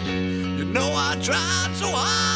You 0.07 0.65
know 0.65 0.93
I 0.95 1.19
tried 1.21 1.75
so 1.75 1.89
hard. 1.89 2.30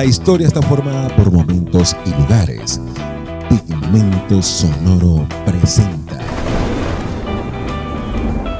La 0.00 0.06
historia 0.06 0.46
está 0.46 0.62
formada 0.62 1.14
por 1.14 1.30
momentos 1.30 1.94
y 2.06 2.10
lugares. 2.22 2.80
Pigmento 3.50 4.40
Sonoro 4.40 5.28
presenta 5.44 6.18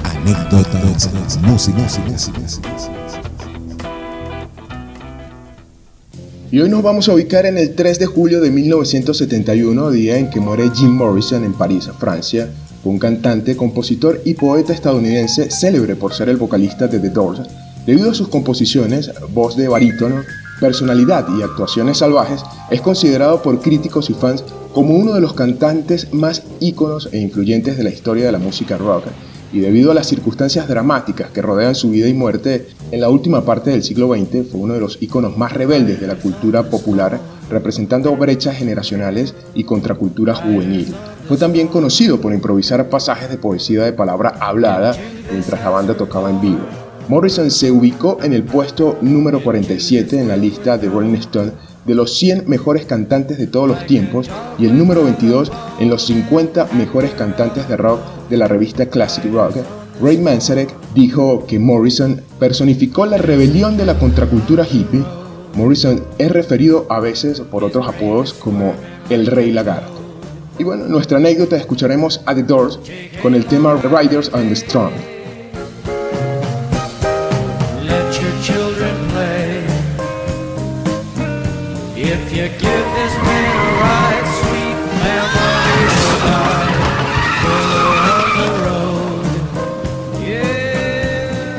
anécdotas, 0.05 1.40
música, 1.40 1.87
Y 6.50 6.61
hoy 6.61 6.68
nos 6.68 6.83
vamos 6.83 7.09
a 7.09 7.14
ubicar 7.14 7.46
en 7.46 7.57
el 7.57 7.74
3 7.74 7.98
de 8.00 8.05
julio 8.05 8.42
de 8.42 8.50
1971, 8.50 9.90
día 9.92 10.18
en 10.18 10.29
que 10.29 10.40
muere 10.40 10.70
Jim 10.74 10.90
Morrison 10.90 11.42
en 11.42 11.55
París, 11.55 11.88
Francia. 11.98 12.50
Fue 12.83 12.92
un 12.92 12.98
cantante, 12.98 13.57
compositor 13.57 14.20
y 14.26 14.35
poeta 14.35 14.74
estadounidense 14.74 15.50
célebre 15.50 15.96
por 15.96 16.12
ser 16.12 16.29
el 16.29 16.37
vocalista 16.37 16.87
de 16.87 16.98
The 16.98 17.09
Doors. 17.09 17.40
Debido 17.87 18.11
a 18.11 18.14
sus 18.14 18.29
composiciones, 18.29 19.11
voz 19.33 19.57
de 19.57 19.68
barítono, 19.68 20.16
personalidad 20.61 21.27
y 21.37 21.42
actuaciones 21.42 21.99
salvajes, 21.99 22.44
es 22.70 22.81
considerado 22.81 23.42
por 23.42 23.61
críticos 23.61 24.11
y 24.11 24.14
fans 24.14 24.44
como 24.73 24.94
uno 24.94 25.14
de 25.14 25.20
los 25.20 25.33
cantantes 25.33 26.12
más 26.12 26.42
íconos 26.61 27.09
e 27.12 27.18
influyentes 27.18 27.77
de 27.77 27.83
la 27.83 27.90
historia 27.90 28.27
de 28.27 28.33
la 28.33 28.38
música 28.38 28.77
rock, 28.77 29.07
y 29.53 29.61
debido 29.61 29.90
a 29.90 29.94
las 29.94 30.07
circunstancias 30.07 30.68
dramáticas 30.68 31.31
que 31.31 31.42
rodean 31.42 31.75
su 31.75 31.90
vida 31.90 32.07
y 32.07 32.14
muerte, 32.14 32.68
en 32.92 33.01
la 33.01 33.09
última 33.09 33.44
parte 33.44 33.70
del 33.70 33.83
siglo 33.83 34.14
XX 34.14 34.49
fue 34.49 34.61
uno 34.61 34.75
de 34.75 34.81
los 34.81 34.99
íconos 35.01 35.37
más 35.37 35.53
rebeldes 35.53 36.01
de 36.01 36.07
la 36.07 36.14
cultura 36.14 36.62
popular, 36.70 37.18
representando 37.51 38.14
brechas 38.16 38.57
generacionales 38.57 39.35
y 39.55 39.64
contracultura 39.64 40.35
juvenil. 40.35 40.94
Fue 41.27 41.37
también 41.37 41.66
conocido 41.66 42.20
por 42.20 42.33
improvisar 42.33 42.88
pasajes 42.88 43.29
de 43.29 43.38
poesía 43.38 43.85
de 43.85 43.92
palabra 43.92 44.37
hablada 44.40 44.96
mientras 45.31 45.61
la 45.62 45.70
banda 45.70 45.96
tocaba 45.96 46.31
en 46.31 46.40
vivo. 46.40 46.80
Morrison 47.11 47.51
se 47.51 47.73
ubicó 47.73 48.18
en 48.23 48.33
el 48.33 48.44
puesto 48.44 48.96
número 49.01 49.42
47 49.42 50.20
en 50.20 50.29
la 50.29 50.37
lista 50.37 50.79
de 50.79 50.88
Rolling 50.88 51.16
Stone 51.16 51.51
de 51.85 51.96
los 51.96 52.16
100 52.16 52.44
mejores 52.46 52.87
cantantes 52.87 53.37
de 53.37 53.49
todos 53.49 53.66
los 53.66 53.85
tiempos 53.85 54.31
y 54.61 54.66
el 54.66 54.79
número 54.79 55.03
22 55.03 55.51
en 55.81 55.90
los 55.90 56.07
50 56.07 56.68
mejores 56.75 57.11
cantantes 57.11 57.68
de 57.68 57.77
rock 57.77 57.99
de 58.29 58.37
la 58.37 58.46
revista 58.46 58.87
Classic 58.87 59.25
Rock. 59.33 59.57
Ray 60.01 60.18
Manzarek 60.18 60.73
dijo 60.94 61.46
que 61.46 61.59
Morrison 61.59 62.20
personificó 62.38 63.07
la 63.07 63.18
rebelión 63.18 63.77
de 63.77 63.87
la 63.87 63.99
contracultura 63.99 64.64
hippie. 64.64 65.03
Morrison 65.57 66.05
es 66.16 66.31
referido 66.31 66.87
a 66.88 67.01
veces 67.01 67.40
por 67.40 67.64
otros 67.64 67.88
apodos 67.88 68.35
como 68.35 68.73
el 69.09 69.27
Rey 69.27 69.51
Lagarto. 69.51 69.99
Y 70.61 70.62
bueno, 70.62 70.85
en 70.85 70.92
nuestra 70.92 71.18
anécdota 71.18 71.57
escucharemos 71.57 72.20
a 72.25 72.37
The 72.37 72.44
Doors 72.44 72.79
con 73.20 73.35
el 73.35 73.46
tema 73.46 73.75
Riders 73.75 74.31
on 74.33 74.49
the 74.49 74.55
Strong. 74.55 75.19
If 82.33 82.37
you 82.37 82.47
give 82.47 82.61
this 82.61 83.14
man 83.25 83.57
a 83.57 83.71
ride, 83.83 84.29
sweet 84.38 84.79
memories 85.03 85.99
die. 86.23 86.79
Further 87.43 87.87
on 88.14 88.29
the 88.38 88.51
road, 88.66 90.23
yeah. 90.23 91.59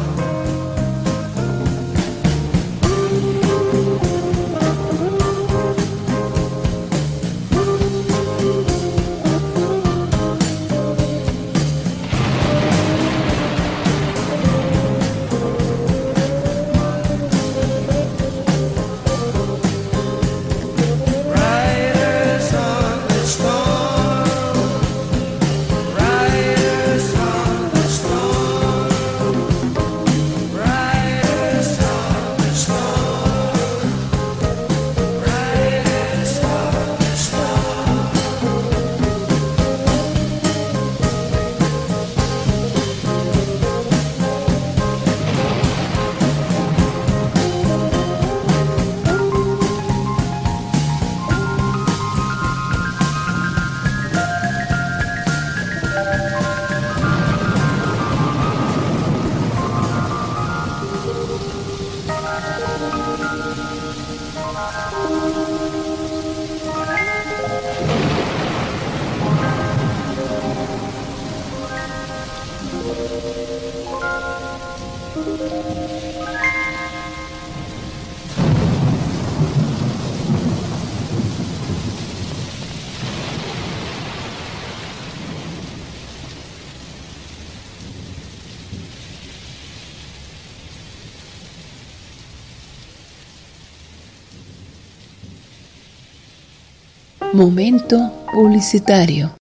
Momento 97.41 97.97
publicitario. 98.31 99.31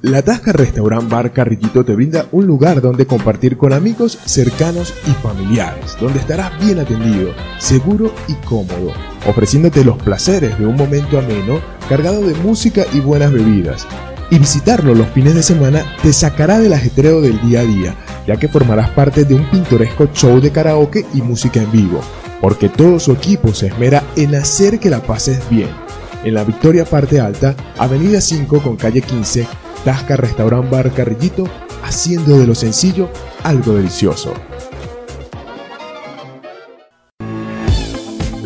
La 0.00 0.22
Tasca 0.22 0.52
Restaurant 0.52 1.06
Bar 1.10 1.34
Carrillito 1.34 1.84
te 1.84 1.94
brinda 1.94 2.28
un 2.32 2.46
lugar 2.46 2.80
donde 2.80 3.06
compartir 3.06 3.58
con 3.58 3.74
amigos 3.74 4.18
cercanos 4.24 4.94
y 5.06 5.10
familiares, 5.10 5.98
donde 6.00 6.18
estarás 6.18 6.58
bien 6.64 6.78
atendido, 6.78 7.34
seguro 7.58 8.14
y 8.26 8.32
cómodo, 8.46 8.94
ofreciéndote 9.28 9.84
los 9.84 9.98
placeres 10.02 10.58
de 10.58 10.64
un 10.64 10.76
momento 10.76 11.18
ameno 11.18 11.60
cargado 11.90 12.26
de 12.26 12.32
música 12.36 12.86
y 12.94 13.00
buenas 13.00 13.34
bebidas. 13.34 13.86
Y 14.30 14.38
visitarlo 14.38 14.94
los 14.94 15.08
fines 15.08 15.34
de 15.34 15.42
semana 15.42 15.84
te 16.02 16.14
sacará 16.14 16.58
del 16.58 16.72
ajetreo 16.72 17.20
del 17.20 17.38
día 17.42 17.60
a 17.60 17.64
día, 17.64 17.94
ya 18.26 18.38
que 18.38 18.48
formarás 18.48 18.88
parte 18.88 19.26
de 19.26 19.34
un 19.34 19.44
pintoresco 19.50 20.08
show 20.14 20.40
de 20.40 20.50
karaoke 20.50 21.04
y 21.12 21.20
música 21.20 21.60
en 21.60 21.70
vivo, 21.70 22.00
porque 22.42 22.68
todo 22.68 22.98
su 22.98 23.12
equipo 23.12 23.54
se 23.54 23.68
esmera 23.68 24.02
en 24.16 24.34
hacer 24.34 24.80
que 24.80 24.90
la 24.90 25.00
pases 25.00 25.48
bien. 25.48 25.70
En 26.24 26.34
la 26.34 26.42
Victoria 26.42 26.84
Parte 26.84 27.20
Alta, 27.20 27.54
Avenida 27.78 28.20
5 28.20 28.60
con 28.60 28.76
calle 28.76 29.00
15, 29.00 29.46
Tasca 29.84 30.16
Restaurant 30.16 30.68
Bar 30.68 30.92
Carrillito, 30.92 31.44
haciendo 31.84 32.38
de 32.38 32.46
lo 32.48 32.56
sencillo 32.56 33.08
algo 33.44 33.74
delicioso. 33.74 34.34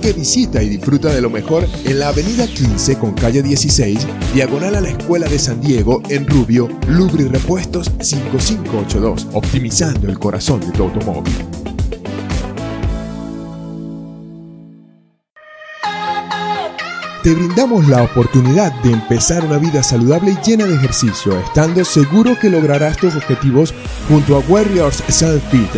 que 0.00 0.12
visita 0.12 0.62
y 0.62 0.68
disfruta 0.68 1.12
de 1.12 1.20
lo 1.20 1.30
mejor 1.30 1.66
en 1.84 1.98
la 1.98 2.08
avenida 2.08 2.46
15 2.46 2.98
con 2.98 3.12
calle 3.12 3.42
16, 3.42 4.06
diagonal 4.34 4.74
a 4.74 4.80
la 4.80 4.90
Escuela 4.90 5.28
de 5.28 5.38
San 5.38 5.60
Diego, 5.60 6.02
en 6.08 6.26
Rubio, 6.26 6.68
Lubri 6.88 7.24
Repuestos 7.24 7.90
5582, 8.00 9.28
optimizando 9.32 10.08
el 10.08 10.18
corazón 10.18 10.60
de 10.60 10.70
tu 10.72 10.84
automóvil. 10.84 11.34
Te 17.22 17.34
brindamos 17.34 17.86
la 17.86 18.02
oportunidad 18.02 18.72
de 18.82 18.92
empezar 18.92 19.44
una 19.44 19.58
vida 19.58 19.82
saludable 19.82 20.32
y 20.32 20.48
llena 20.48 20.64
de 20.64 20.74
ejercicio, 20.74 21.38
estando 21.38 21.84
seguro 21.84 22.38
que 22.40 22.48
lograrás 22.48 22.96
tus 22.96 23.14
objetivos 23.14 23.74
junto 24.08 24.36
a 24.36 24.38
Warriors 24.48 25.04
Self 25.08 25.42
Fit, 25.50 25.68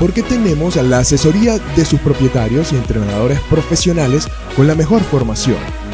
porque 0.00 0.22
tenemos 0.22 0.74
la 0.76 0.98
asesoría 1.00 1.58
de 1.76 1.84
sus 1.84 2.00
propietarios 2.00 2.72
y 2.72 2.76
entrenadores 2.76 3.38
profesionales 3.42 4.26
con 4.56 4.66
la 4.66 4.74
mejor 4.74 5.02
formación, 5.02 5.58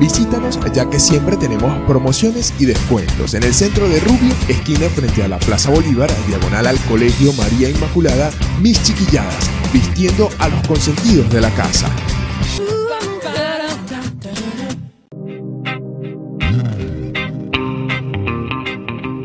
Visítanos 0.00 0.58
ya 0.72 0.90
que 0.90 0.98
siempre 0.98 1.36
tenemos 1.36 1.72
promociones 1.86 2.52
y 2.58 2.66
descuentos 2.66 3.34
en 3.34 3.44
el 3.44 3.54
centro 3.54 3.88
de 3.88 4.00
Rubio, 4.00 4.34
esquina 4.48 4.88
frente 4.88 5.22
a 5.22 5.28
la 5.28 5.38
Plaza 5.38 5.70
Bolívar, 5.70 6.10
diagonal 6.26 6.66
al 6.66 6.78
Colegio 6.80 7.32
María 7.34 7.70
Inmaculada, 7.70 8.30
Mis 8.60 8.82
Chiquilladas, 8.82 9.50
vistiendo 9.72 10.28
a 10.38 10.48
los 10.48 10.66
consentidos 10.66 11.30
de 11.30 11.40
la 11.40 11.50
casa. 11.50 11.88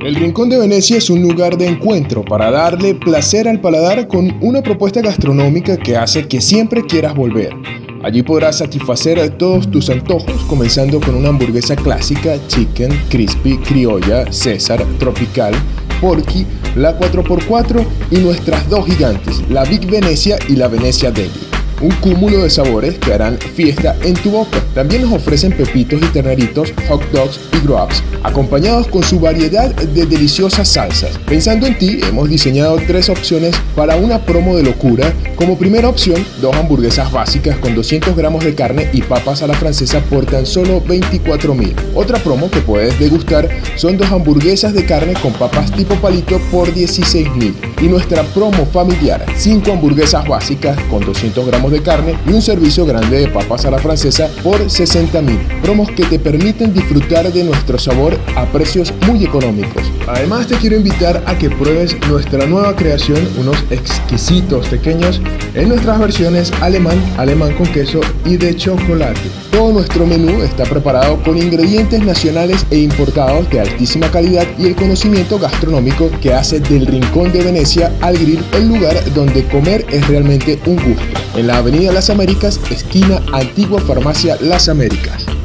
El 0.09 0.15
Rincón 0.15 0.49
de 0.49 0.57
Venecia 0.57 0.97
es 0.97 1.09
un 1.09 1.21
lugar 1.21 1.57
de 1.57 1.67
encuentro 1.67 2.23
para 2.23 2.49
darle 2.49 2.95
placer 2.95 3.47
al 3.47 3.61
paladar 3.61 4.07
con 4.07 4.37
una 4.41 4.63
propuesta 4.63 5.01
gastronómica 5.01 5.77
que 5.77 5.97
hace 5.97 6.27
que 6.27 6.41
siempre 6.41 6.83
quieras 6.83 7.13
volver. 7.13 7.53
Allí 8.01 8.23
podrás 8.23 8.59
satisfacer 8.59 9.37
todos 9.37 9.69
tus 9.69 9.89
antojos, 9.89 10.41
comenzando 10.47 11.01
con 11.01 11.15
una 11.15 11.29
hamburguesa 11.29 11.75
clásica, 11.75 12.37
chicken, 12.47 12.91
crispy, 13.09 13.57
criolla, 13.57 14.31
César, 14.31 14.83
tropical, 14.99 15.53
porky, 15.99 16.45
la 16.75 16.97
4x4 16.97 17.85
y 18.11 18.17
nuestras 18.17 18.69
dos 18.69 18.85
gigantes, 18.85 19.43
la 19.49 19.65
Big 19.65 19.85
Venecia 19.89 20.37
y 20.47 20.55
la 20.55 20.69
Venecia 20.69 21.11
Deli 21.11 21.48
un 21.81 21.91
cúmulo 22.01 22.43
de 22.43 22.49
sabores 22.49 22.97
que 22.99 23.13
harán 23.13 23.37
fiesta 23.37 23.95
en 24.03 24.13
tu 24.13 24.31
boca. 24.31 24.61
También 24.73 25.03
nos 25.03 25.13
ofrecen 25.13 25.51
pepitos 25.51 26.01
y 26.01 26.05
terneritos, 26.07 26.73
hot 26.87 27.03
dogs 27.11 27.39
y 27.53 27.65
grubs, 27.65 28.03
acompañados 28.23 28.87
con 28.87 29.03
su 29.03 29.19
variedad 29.19 29.73
de 29.73 30.05
deliciosas 30.05 30.67
salsas. 30.67 31.17
Pensando 31.25 31.67
en 31.67 31.77
ti, 31.77 31.99
hemos 32.07 32.29
diseñado 32.29 32.77
tres 32.87 33.09
opciones 33.09 33.55
para 33.75 33.95
una 33.95 34.25
promo 34.25 34.55
de 34.55 34.63
locura. 34.63 35.13
Como 35.35 35.57
primera 35.57 35.89
opción, 35.89 36.25
dos 36.41 36.55
hamburguesas 36.55 37.11
básicas 37.11 37.57
con 37.57 37.75
200 37.75 38.15
gramos 38.15 38.43
de 38.43 38.55
carne 38.55 38.89
y 38.93 39.01
papas 39.01 39.41
a 39.41 39.47
la 39.47 39.53
francesa 39.53 40.01
por 40.01 40.25
tan 40.25 40.45
solo 40.45 40.81
24 40.81 41.53
mil. 41.53 41.75
Otra 41.95 42.19
promo 42.19 42.51
que 42.51 42.59
puedes 42.59 42.97
degustar 42.99 43.47
son 43.75 43.97
dos 43.97 44.11
hamburguesas 44.11 44.73
de 44.73 44.85
carne 44.85 45.13
con 45.21 45.33
papas 45.33 45.71
tipo 45.71 45.95
palito 45.95 46.39
por 46.51 46.73
16 46.73 47.35
mil. 47.35 47.55
Y 47.81 47.87
nuestra 47.87 48.23
promo 48.23 48.65
familiar, 48.65 49.25
5 49.35 49.71
hamburguesas 49.71 50.27
básicas 50.27 50.77
con 50.89 51.05
200 51.05 51.45
gramos 51.47 51.68
de 51.69 51.81
carne 51.81 52.15
y 52.27 52.33
un 52.33 52.41
servicio 52.41 52.85
grande 52.85 53.19
de 53.19 53.27
papas 53.27 53.65
a 53.65 53.71
la 53.71 53.79
francesa 53.79 54.29
por 54.43 54.69
60 54.69 55.21
mil. 55.21 55.39
Promos 55.61 55.89
que 55.91 56.05
te 56.05 56.19
permiten 56.19 56.73
disfrutar 56.73 57.31
de 57.31 57.43
nuestro 57.43 57.77
sabor 57.77 58.17
a 58.35 58.45
precios 58.45 58.93
muy 59.07 59.23
económicos. 59.23 59.83
Además 60.07 60.47
te 60.47 60.55
quiero 60.57 60.75
invitar 60.75 61.23
a 61.25 61.37
que 61.37 61.49
pruebes 61.49 61.95
nuestra 62.07 62.45
nueva 62.45 62.75
creación, 62.75 63.27
unos 63.37 63.63
exquisitos 63.69 64.67
pequeños 64.67 65.21
en 65.53 65.69
nuestras 65.69 65.99
versiones 65.99 66.51
alemán, 66.61 66.97
alemán 67.17 67.53
con 67.55 67.67
queso 67.67 68.01
y 68.25 68.37
de 68.37 68.55
chocolate. 68.55 69.19
Todo 69.51 69.73
nuestro 69.73 70.05
menú 70.05 70.41
está 70.43 70.63
preparado 70.63 71.21
con 71.23 71.37
ingredientes 71.37 72.03
nacionales 72.03 72.65
e 72.71 72.79
importados 72.79 73.49
de 73.49 73.59
altísima 73.59 74.09
calidad 74.11 74.47
y 74.57 74.67
el 74.67 74.75
conocimiento 74.75 75.37
gastronómico 75.37 76.09
que 76.21 76.33
hace 76.33 76.59
del 76.59 76.85
Rincón 76.85 77.31
de 77.31 77.43
Venecia 77.43 77.91
al 78.01 78.17
Grill 78.17 78.43
el 78.53 78.67
lugar 78.67 78.95
donde 79.13 79.45
comer 79.47 79.85
es 79.89 80.07
realmente 80.07 80.59
un 80.65 80.75
gusto. 80.75 81.19
En 81.35 81.47
la 81.47 81.58
Avenida 81.59 81.91
Las 81.91 82.09
Américas, 82.09 82.59
esquina 82.71 83.21
Antigua 83.33 83.81
Farmacia 83.81 84.37
Las 84.39 84.69
Américas. 84.69 85.38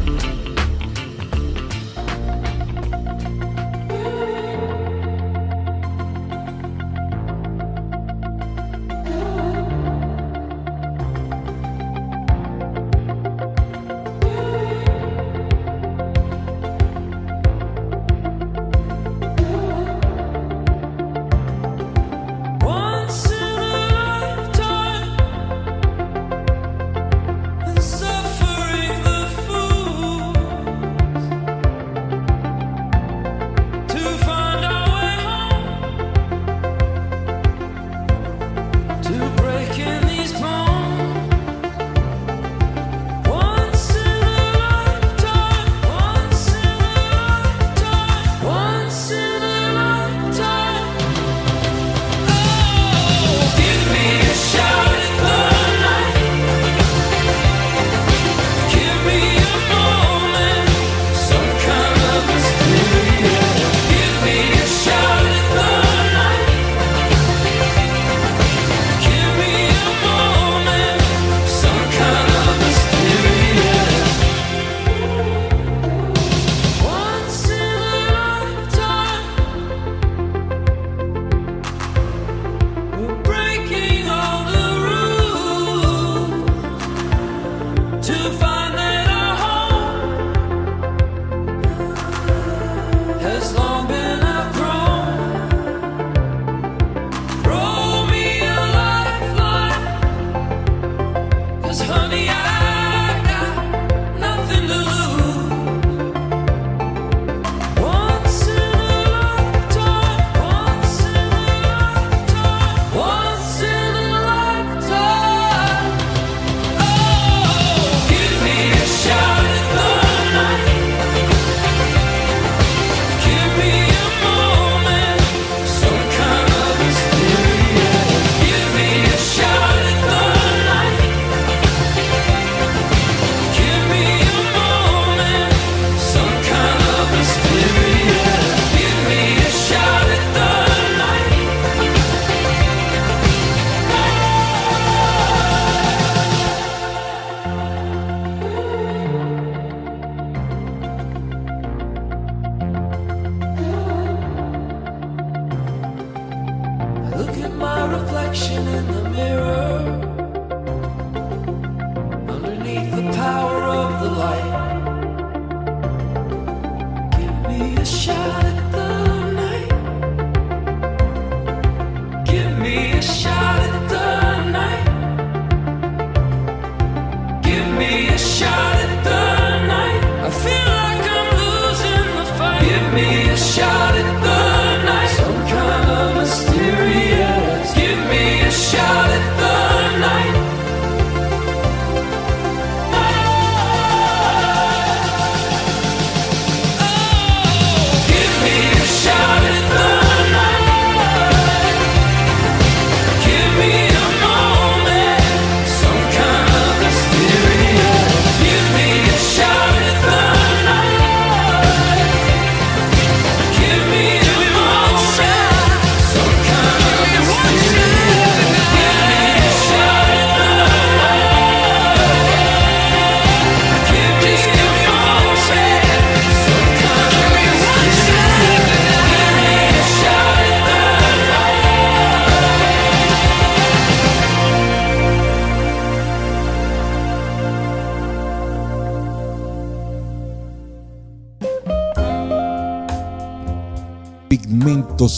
Honey, 101.87 102.34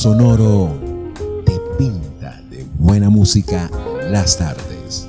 Sonoro 0.07 0.71
te 1.45 1.61
pinta 1.77 2.41
de 2.49 2.65
buena 2.79 3.11
música 3.11 3.69
las 4.09 4.39
tardes. 4.39 5.09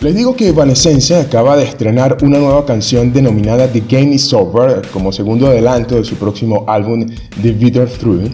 Les 0.00 0.16
digo 0.16 0.34
que 0.34 0.48
Evanescence 0.48 1.14
acaba 1.14 1.56
de 1.56 1.62
estrenar 1.62 2.16
una 2.22 2.38
nueva 2.38 2.66
canción 2.66 3.12
denominada 3.12 3.68
The 3.68 3.84
Game 3.88 4.16
is 4.16 4.32
Over 4.32 4.82
como 4.88 5.12
segundo 5.12 5.46
adelanto 5.46 5.94
de 5.94 6.02
su 6.02 6.16
próximo 6.16 6.64
álbum 6.66 7.06
The 7.40 7.52
Bitter 7.52 7.88
Through, 7.88 8.28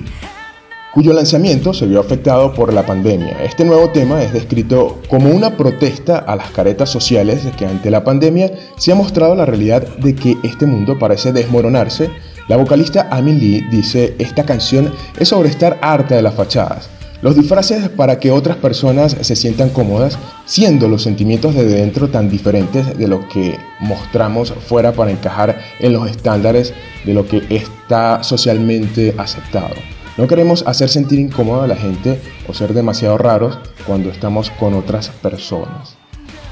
cuyo 0.93 1.13
lanzamiento 1.13 1.73
se 1.73 1.87
vio 1.87 2.01
afectado 2.01 2.53
por 2.53 2.73
la 2.73 2.85
pandemia. 2.85 3.43
Este 3.43 3.65
nuevo 3.65 3.91
tema 3.91 4.23
es 4.23 4.33
descrito 4.33 5.01
como 5.09 5.31
una 5.31 5.57
protesta 5.57 6.19
a 6.19 6.37
las 6.37 6.51
caretas 6.51 6.91
sociales 6.91 7.43
que 7.57 7.67
ante 7.67 7.91
la 7.91 8.05
pandemia 8.05 8.53
se 8.77 8.93
ha 8.93 8.95
mostrado 8.95 9.35
la 9.35 9.47
realidad 9.47 9.87
de 9.99 10.15
que 10.15 10.37
este 10.43 10.67
mundo 10.67 10.99
parece 10.99 11.33
desmoronarse. 11.33 12.11
La 12.49 12.57
vocalista 12.57 13.09
Amin 13.11 13.39
Lee 13.39 13.67
dice, 13.71 14.15
esta 14.19 14.45
canción 14.45 14.93
es 15.19 15.29
sobre 15.29 15.49
estar 15.49 15.79
harta 15.81 16.15
de 16.15 16.23
las 16.23 16.35
fachadas 16.35 16.89
los 17.23 17.37
disfraces 17.37 17.89
para 17.89 18.19
que 18.19 18.33
otras 18.33 18.57
personas 18.57 19.17
se 19.21 19.37
sientan 19.37 19.71
cómodas, 19.71 20.19
siendo 20.45 20.89
los 20.89 21.05
sentimientos 21.05 21.55
de 21.55 21.65
dentro 21.65 22.09
tan 22.09 22.29
diferentes 22.29 22.99
de 22.99 23.07
lo 23.07 23.29
que 23.29 23.57
mostramos 23.79 24.53
fuera 24.53 24.93
para 24.93 25.13
encajar 25.13 25.61
en 25.79 25.93
los 25.93 26.11
estándares 26.11 26.75
de 27.05 27.15
lo 27.15 27.27
que 27.27 27.43
está 27.49 28.25
socialmente 28.25 29.15
aceptado. 29.17 29.77
No 30.19 30.27
queremos 30.27 30.63
hacer 30.67 30.91
sentir 30.91 31.19
incómoda 31.19 31.65
a 31.65 31.67
la 31.67 31.77
gente 31.77 32.21
o 32.47 32.53
ser 32.53 32.75
demasiado 32.75 33.17
raros 33.17 33.59
cuando 33.87 34.11
estamos 34.11 34.51
con 34.51 34.75
otras 34.75 35.09
personas. 35.09 35.97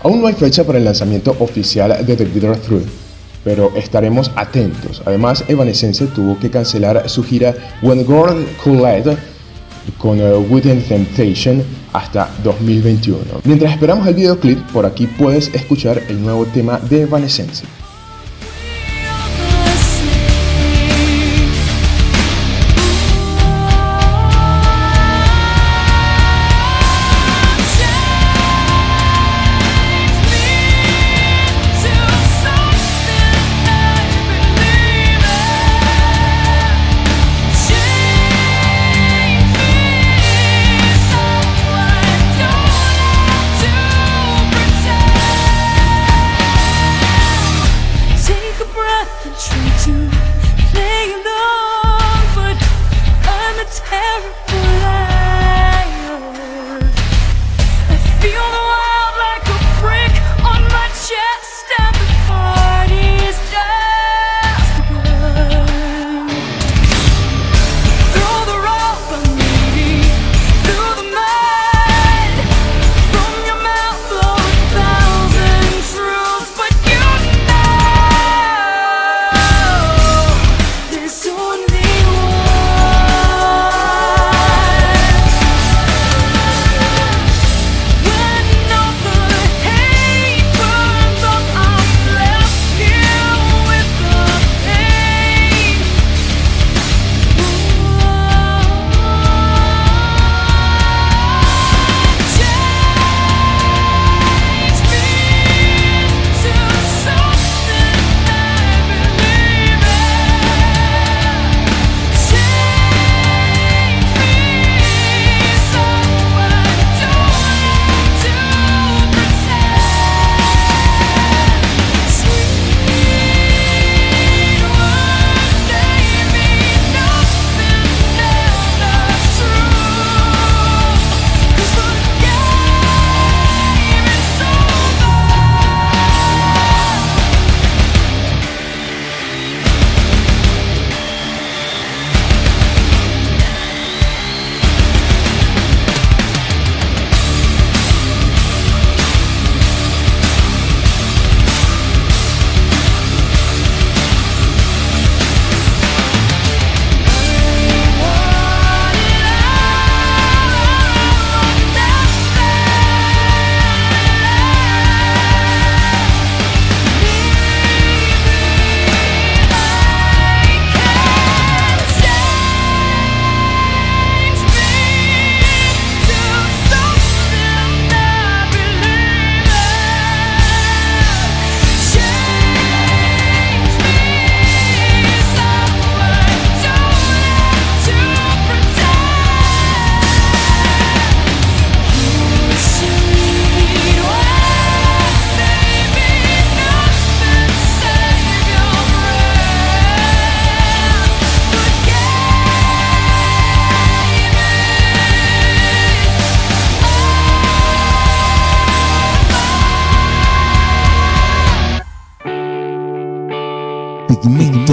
Aún 0.02 0.22
no 0.22 0.28
hay 0.28 0.34
fecha 0.34 0.64
para 0.64 0.78
el 0.78 0.84
lanzamiento 0.84 1.36
oficial 1.40 2.06
de 2.06 2.16
The 2.16 2.24
Bitter 2.24 2.56
Through, 2.56 2.86
pero 3.44 3.70
estaremos 3.76 4.30
atentos. 4.34 5.02
Además, 5.04 5.44
Evanescence 5.46 6.06
tuvo 6.06 6.38
que 6.38 6.50
cancelar 6.50 7.06
su 7.10 7.22
gira 7.22 7.54
When 7.82 8.04
God 8.06 8.36
Collide 8.64 9.18
con 9.98 10.20
uh, 10.20 10.38
Within 10.48 10.82
Temptation 10.82 11.62
hasta 11.92 12.30
2021. 12.42 13.18
Mientras 13.44 13.72
esperamos 13.72 14.06
el 14.06 14.14
videoclip, 14.14 14.58
por 14.72 14.86
aquí 14.86 15.06
puedes 15.06 15.52
escuchar 15.54 16.02
el 16.08 16.22
nuevo 16.22 16.46
tema 16.46 16.78
de 16.78 17.02
Evanescence. 17.02 17.64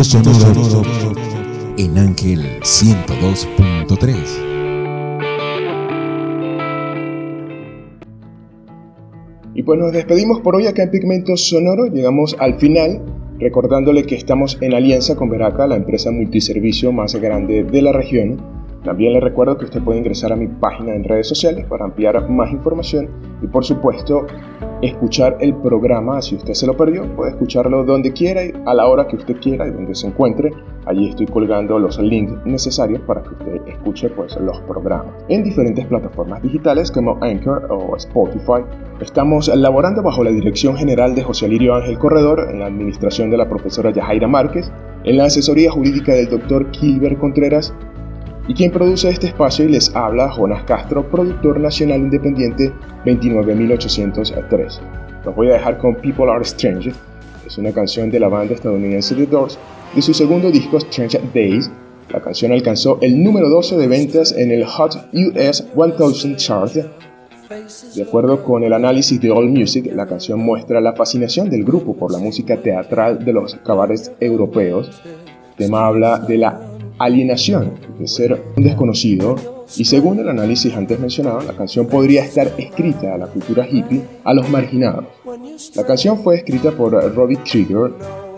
Sonoro 0.04 0.84
en 1.78 1.98
Ángel 1.98 2.40
102.3. 2.62 4.48
Y 9.56 9.64
pues 9.64 9.80
nos 9.80 9.92
despedimos 9.92 10.42
por 10.42 10.56
hoy 10.56 10.68
acá 10.68 10.84
en 10.84 10.92
Pigmento 10.92 11.36
Sonoro. 11.36 11.88
Llegamos 11.88 12.36
al 12.40 12.60
final, 12.60 13.02
recordándole 13.40 14.04
que 14.04 14.14
estamos 14.14 14.60
en 14.62 14.76
alianza 14.76 15.16
con 15.16 15.32
Veraca, 15.32 15.66
la 15.66 15.78
empresa 15.78 16.12
multiservicio 16.12 16.92
más 16.92 17.16
grande 17.16 17.64
de 17.64 17.82
la 17.82 17.92
región. 17.92 18.40
También 18.84 19.14
le 19.14 19.20
recuerdo 19.20 19.58
que 19.58 19.66
usted 19.66 19.82
puede 19.82 19.98
ingresar 19.98 20.32
a 20.32 20.36
mi 20.36 20.46
página 20.48 20.94
en 20.94 21.06
redes 21.06 21.28
sociales 21.28 21.66
para 21.66 21.86
ampliar 21.86 22.30
más 22.30 22.52
información 22.52 23.10
y 23.42 23.48
por 23.48 23.66
supuesto 23.66 24.28
escuchar 24.82 25.38
el 25.40 25.56
programa. 25.56 26.22
Si 26.22 26.36
usted 26.36 26.54
se 26.54 26.68
lo 26.68 26.76
perdió, 26.76 27.04
puede 27.16 27.32
escucharlo 27.32 27.84
donde 27.84 28.14
quiera 28.14 28.46
y 28.46 28.54
a 28.66 28.74
la 28.74 28.88
hora 28.88 29.08
que 29.08 29.16
usted 29.16 29.38
quiera 29.38 29.68
y 29.68 29.72
donde 29.72 29.96
se 29.96 30.08
encuentre. 30.08 30.52
Allí 30.86 31.10
estoy 31.10 31.26
colgando 31.26 31.78
los 31.80 32.00
links 32.00 32.34
necesarios 32.46 33.02
para 33.02 33.22
que 33.22 33.30
usted 33.30 33.68
escuche 33.68 34.10
pues, 34.10 34.38
los 34.38 34.60
programas 34.62 35.08
en 35.28 35.44
diferentes 35.44 35.86
plataformas 35.86 36.42
digitales 36.42 36.92
como 36.92 37.18
Anchor 37.22 37.68
o 37.70 37.96
Spotify. 37.98 38.64
Estamos 39.02 39.48
laborando 39.54 40.02
bajo 40.02 40.24
la 40.24 40.32
dirección 40.32 40.78
general 40.78 41.14
de 41.14 41.24
José 41.24 41.48
Lirio 41.48 41.76
Ángel 41.76 42.00
Corredor, 42.00 42.48
en 42.50 42.60
la 42.60 42.68
administración 42.68 43.30
de 43.30 43.38
la 43.38 43.50
profesora 43.50 43.92
Yajaira 43.92 44.28
Márquez, 44.28 44.72
en 45.04 45.18
la 45.18 45.26
asesoría 45.26 45.72
jurídica 45.72 46.14
del 46.14 46.30
doctor 46.30 46.72
Kilber 46.72 47.18
Contreras 47.18 47.74
y 48.48 48.54
quien 48.54 48.72
produce 48.72 49.10
este 49.10 49.28
espacio 49.28 49.66
y 49.66 49.70
les 49.70 49.94
habla 49.96 50.30
Jonas 50.30 50.64
Castro, 50.64 51.10
productor 51.10 51.60
nacional 51.60 52.00
independiente 52.00 52.72
29803. 53.06 54.82
Los 55.26 55.36
voy 55.36 55.50
a 55.50 55.54
dejar 55.54 55.78
con 55.78 55.96
People 55.96 56.32
Are 56.32 56.44
Strange, 56.44 56.94
es 57.46 57.58
una 57.58 57.72
canción 57.72 58.12
de 58.12 58.20
la 58.20 58.28
banda 58.28 58.54
estadounidense 58.54 59.16
The 59.16 59.26
Doors 59.26 59.58
de 59.96 60.02
su 60.02 60.14
segundo 60.14 60.52
disco 60.52 60.78
Strange 60.78 61.22
Days. 61.34 61.72
La 62.10 62.22
canción 62.22 62.52
alcanzó 62.52 63.00
el 63.02 63.24
número 63.24 63.50
12 63.50 63.78
de 63.78 63.88
ventas 63.88 64.34
en 64.34 64.52
el 64.52 64.66
Hot 64.66 65.10
US 65.14 65.66
1000 65.76 66.36
Chart. 66.36 66.74
De 67.96 68.04
acuerdo 68.04 68.44
con 68.44 68.66
el 68.66 68.74
análisis 68.74 69.22
de 69.22 69.32
All 69.32 69.50
Music, 69.50 69.90
la 69.94 70.06
canción 70.06 70.40
muestra 70.40 70.82
la 70.82 70.94
fascinación 70.94 71.50
del 71.50 71.64
grupo 71.64 71.96
por 71.96 72.12
la 72.12 72.20
música 72.20 72.58
teatral 72.58 73.24
de 73.24 73.32
los 73.32 73.56
cabarets 73.56 74.12
europeos. 74.20 75.02
El 75.06 75.56
tema 75.56 75.88
habla 75.88 76.20
de 76.20 76.38
la 76.38 76.77
alienación 77.00 77.74
de 78.00 78.08
ser 78.08 78.42
un 78.56 78.64
desconocido 78.64 79.36
y 79.76 79.86
según 79.86 80.20
el 80.20 80.30
análisis 80.30 80.74
antes 80.76 81.00
mencionado, 81.00 81.42
la 81.42 81.54
canción 81.54 81.88
podría 81.88 82.24
estar 82.24 82.54
escrita 82.58 83.14
a 83.14 83.18
la 83.18 83.28
cultura 83.28 83.68
hippie, 83.70 84.02
a 84.24 84.34
los 84.34 84.50
marginados. 84.50 85.06
La 85.76 85.86
canción 85.86 86.20
fue 86.20 86.38
escrita 86.38 86.72
por 86.72 86.94
Robbie 87.14 87.38
Trigger 87.38 87.92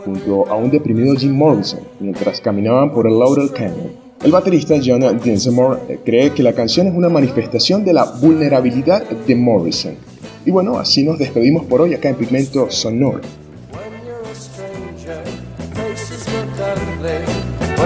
junto 0.03 0.47
a 0.47 0.55
un 0.55 0.72
deprimido 0.72 1.16
Jim 1.16 1.34
Morrison 1.36 1.82
mientras 1.99 2.41
caminaban 2.41 2.91
por 2.91 3.07
el 3.07 3.20
Laurel 3.20 3.51
Canyon. 3.51 4.10
El 4.24 4.32
baterista 4.32 4.76
John 4.84 5.01
Dinsmore 5.24 5.80
eh, 5.88 5.99
cree 6.03 6.32
que 6.32 6.43
la 6.43 6.51
canción 6.51 6.88
es 6.88 6.93
una 6.93 7.07
manifestación 7.07 7.86
de 7.86 7.93
la 7.93 8.03
vulnerabilidad 8.03 9.03
de 9.10 9.36
Morrison. 9.36 9.95
Y 10.45 10.51
bueno, 10.51 10.78
así 10.78 11.03
nos 11.03 11.18
despedimos 11.18 11.66
por 11.66 11.80
hoy 11.80 11.93
acá 11.93 12.10
en 12.10 12.16
Pigmento 12.16 12.70
Sonoro. 12.70 13.22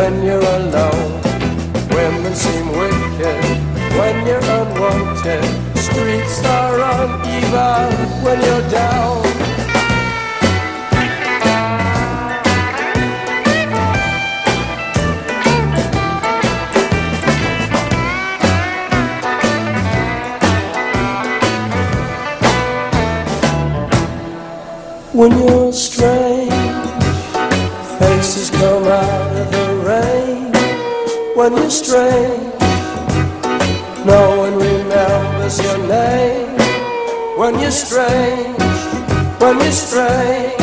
When 0.03 0.21
you're 0.21 0.47
alone. 0.59 1.21
Women 1.95 2.35
seem 2.35 2.67
wicked 2.79 3.43
when 3.97 4.15
you're 4.27 4.47
unwanted. 4.57 5.45
Streets 5.77 6.43
are 6.43 6.77
uneven 6.93 7.93
when 8.23 8.39
you're 8.47 8.69
down. 8.69 9.23
When 25.13 25.31
you're 25.31 25.52
when 37.83 37.99
you're 37.99 38.15
strange. 38.15 39.41
When 39.41 39.59
you're 39.59 39.71
strange. 39.71 40.62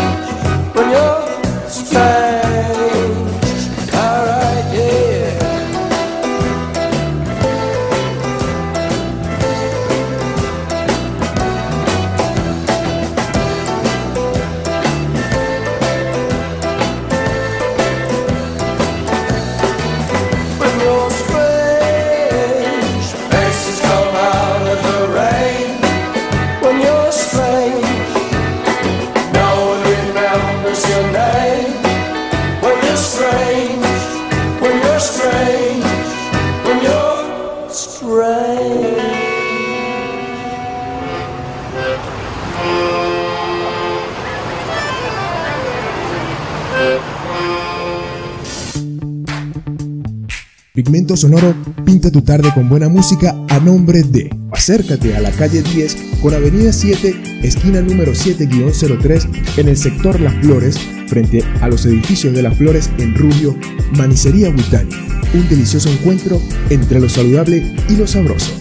Sonoro 51.16 51.54
pinta 51.84 52.10
tu 52.10 52.22
tarde 52.22 52.50
con 52.54 52.68
buena 52.68 52.88
música 52.88 53.34
a 53.48 53.58
nombre 53.58 54.02
de. 54.02 54.30
Acércate 54.52 55.16
a 55.16 55.20
la 55.20 55.30
calle 55.30 55.62
10 55.62 55.96
con 56.22 56.34
Avenida 56.34 56.72
7, 56.72 57.40
esquina 57.42 57.80
número 57.80 58.12
7-03 58.12 59.58
en 59.58 59.68
el 59.68 59.76
sector 59.76 60.20
Las 60.20 60.34
Flores, 60.44 60.78
frente 61.06 61.42
a 61.60 61.68
los 61.68 61.84
edificios 61.86 62.34
de 62.34 62.42
Las 62.42 62.56
Flores 62.56 62.90
en 62.98 63.14
Rubio, 63.14 63.56
Manicería 63.96 64.50
Butani. 64.50 64.90
Un 65.34 65.48
delicioso 65.48 65.88
encuentro 65.90 66.40
entre 66.70 67.00
lo 67.00 67.08
saludable 67.08 67.74
y 67.88 67.96
lo 67.96 68.06
sabroso. 68.06 68.52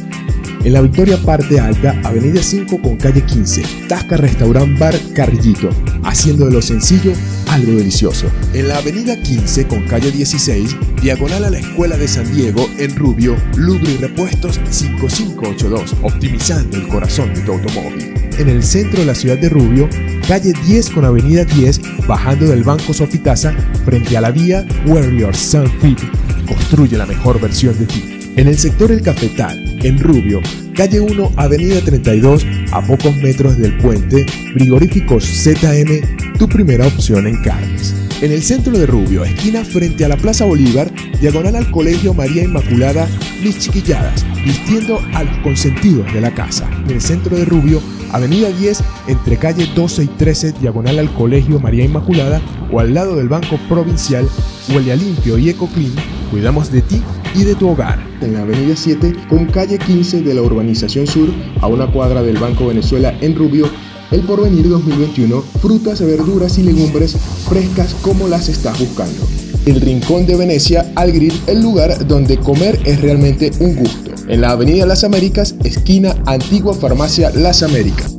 En 0.64 0.74
la 0.74 0.82
Victoria 0.82 1.18
Parte 1.18 1.60
Alta, 1.60 2.00
Avenida 2.04 2.44
5 2.44 2.82
con 2.82 2.98
calle 2.98 3.24
15, 3.24 3.64
Tasca 3.88 4.18
Restaurant 4.18 4.78
Bar 4.78 4.96
Carrillito, 5.14 5.70
haciendo 6.04 6.46
de 6.46 6.52
lo 6.52 6.62
sencillo 6.62 7.14
algo 7.50 7.74
delicioso. 7.74 8.28
En 8.54 8.68
la 8.68 8.78
Avenida 8.78 9.20
15 9.22 9.68
con 9.68 9.86
calle 9.88 10.12
16, 10.12 10.76
diagonal 11.02 11.46
a 11.46 11.50
la 11.50 11.60
Escuela 11.60 11.98
de 11.98 12.08
San 12.08 12.32
Diego, 12.34 12.70
en 12.78 12.96
Rubio, 12.96 13.36
Lubri 13.58 13.98
Repuestos 13.98 14.60
5582, 14.70 15.96
optimizando 16.04 16.78
el 16.78 16.88
corazón 16.88 17.34
de 17.34 17.42
tu 17.42 17.54
automóvil. 17.54 18.14
En 18.38 18.48
el 18.48 18.64
centro 18.64 19.00
de 19.00 19.06
la 19.06 19.16
ciudad 19.16 19.38
de 19.38 19.50
Rubio, 19.50 19.90
calle 20.28 20.54
10 20.66 20.92
con 20.92 21.06
avenida 21.06 21.44
10, 21.44 21.82
bajando 22.08 22.46
del 22.46 22.64
Banco 22.64 22.94
Sofitasa, 22.94 23.54
frente 23.84 24.16
a 24.16 24.22
la 24.22 24.32
vía 24.32 24.66
Warrior 24.86 25.36
Sun 25.36 25.70
Fit. 25.82 26.00
Construye 26.48 26.98
la 26.98 27.06
mejor 27.06 27.42
versión 27.42 27.78
de 27.78 27.86
ti. 27.86 28.20
En 28.38 28.48
el 28.48 28.58
sector 28.58 28.92
El 28.92 29.02
Cafetal, 29.02 29.80
en 29.84 30.00
Rubio, 30.00 30.40
calle 30.74 31.02
1, 31.02 31.34
avenida 31.36 31.82
32, 31.82 32.46
a 32.72 32.82
pocos 32.82 33.16
metros 33.18 33.58
del 33.58 33.78
puente, 33.78 34.26
frigoríficos 34.54 35.24
ZM, 35.24 36.38
tu 36.38 36.48
primera 36.48 36.88
opción 36.88 37.28
en 37.28 37.42
carnes. 37.42 38.09
En 38.22 38.34
el 38.34 38.44
centro 38.44 38.78
de 38.78 38.86
Rubio, 38.86 39.24
esquina 39.24 39.64
frente 39.64 40.04
a 40.04 40.10
la 40.10 40.18
Plaza 40.18 40.44
Bolívar, 40.44 40.92
diagonal 41.22 41.56
al 41.56 41.72
Colegio 41.72 42.14
María 42.14 42.44
Inmaculada, 42.44 43.08
mis 43.42 43.60
chiquilladas, 43.60 44.26
vistiendo 44.44 45.00
a 45.14 45.24
los 45.24 45.38
consentidos 45.38 46.14
de 46.14 46.20
la 46.20 46.34
casa. 46.34 46.70
En 46.84 46.92
el 46.92 47.00
centro 47.00 47.38
de 47.38 47.46
Rubio, 47.46 47.82
avenida 48.12 48.50
10, 48.50 48.84
entre 49.08 49.38
calle 49.38 49.70
12 49.74 50.04
y 50.04 50.08
13, 50.08 50.52
diagonal 50.60 51.00
al 51.00 51.14
Colegio 51.14 51.62
María 51.62 51.86
Inmaculada, 51.86 52.42
o 52.74 52.82
al 52.82 52.94
lado 52.94 53.16
del 53.16 53.30
Banco 53.30 53.58
Provincial, 53.70 54.28
huele 54.68 54.92
a 54.92 54.98
limpio 54.98 55.38
y 55.38 55.48
eco 55.48 55.68
clean, 55.68 55.94
cuidamos 56.30 56.74
de 56.74 56.82
ti 56.82 57.02
y 57.36 57.46
de 57.46 57.56
tu 57.56 57.70
hogar. 57.70 58.06
En 58.20 58.34
la 58.34 58.42
avenida 58.42 58.76
7 58.76 59.16
con 59.30 59.46
calle 59.46 59.78
15 59.78 60.24
de 60.24 60.34
la 60.34 60.42
urbanización 60.42 61.08
sur 61.08 61.30
a 61.62 61.68
una 61.68 61.90
cuadra 61.90 62.22
del 62.22 62.38
Banco 62.38 62.68
Venezuela 62.68 63.18
en 63.22 63.38
Rubio, 63.38 63.70
el 64.12 64.22
Porvenir 64.22 64.68
2021, 64.70 65.42
frutas, 65.62 66.02
verduras 66.02 66.58
y 66.58 66.64
legumbres 66.64 67.16
frescas 67.48 67.96
como 68.02 68.28
las 68.28 68.50
estás 68.50 68.80
buscando. 68.80 69.28
El 69.66 69.82
Rincón 69.82 70.26
de 70.26 70.36
Venecia 70.36 70.92
al 70.96 71.12
Grill, 71.12 71.34
el 71.48 71.62
lugar 71.62 72.08
donde 72.08 72.40
comer 72.40 72.80
es 72.86 73.02
realmente 73.02 73.52
un 73.60 73.76
gusto. 73.76 74.12
En 74.28 74.42
la 74.42 74.52
Avenida 74.52 74.86
Las 74.86 75.04
Américas, 75.04 75.56
esquina 75.64 76.16
Antigua 76.26 76.74
Farmacia 76.74 77.32
Las 77.32 77.64
Américas. 77.64 78.19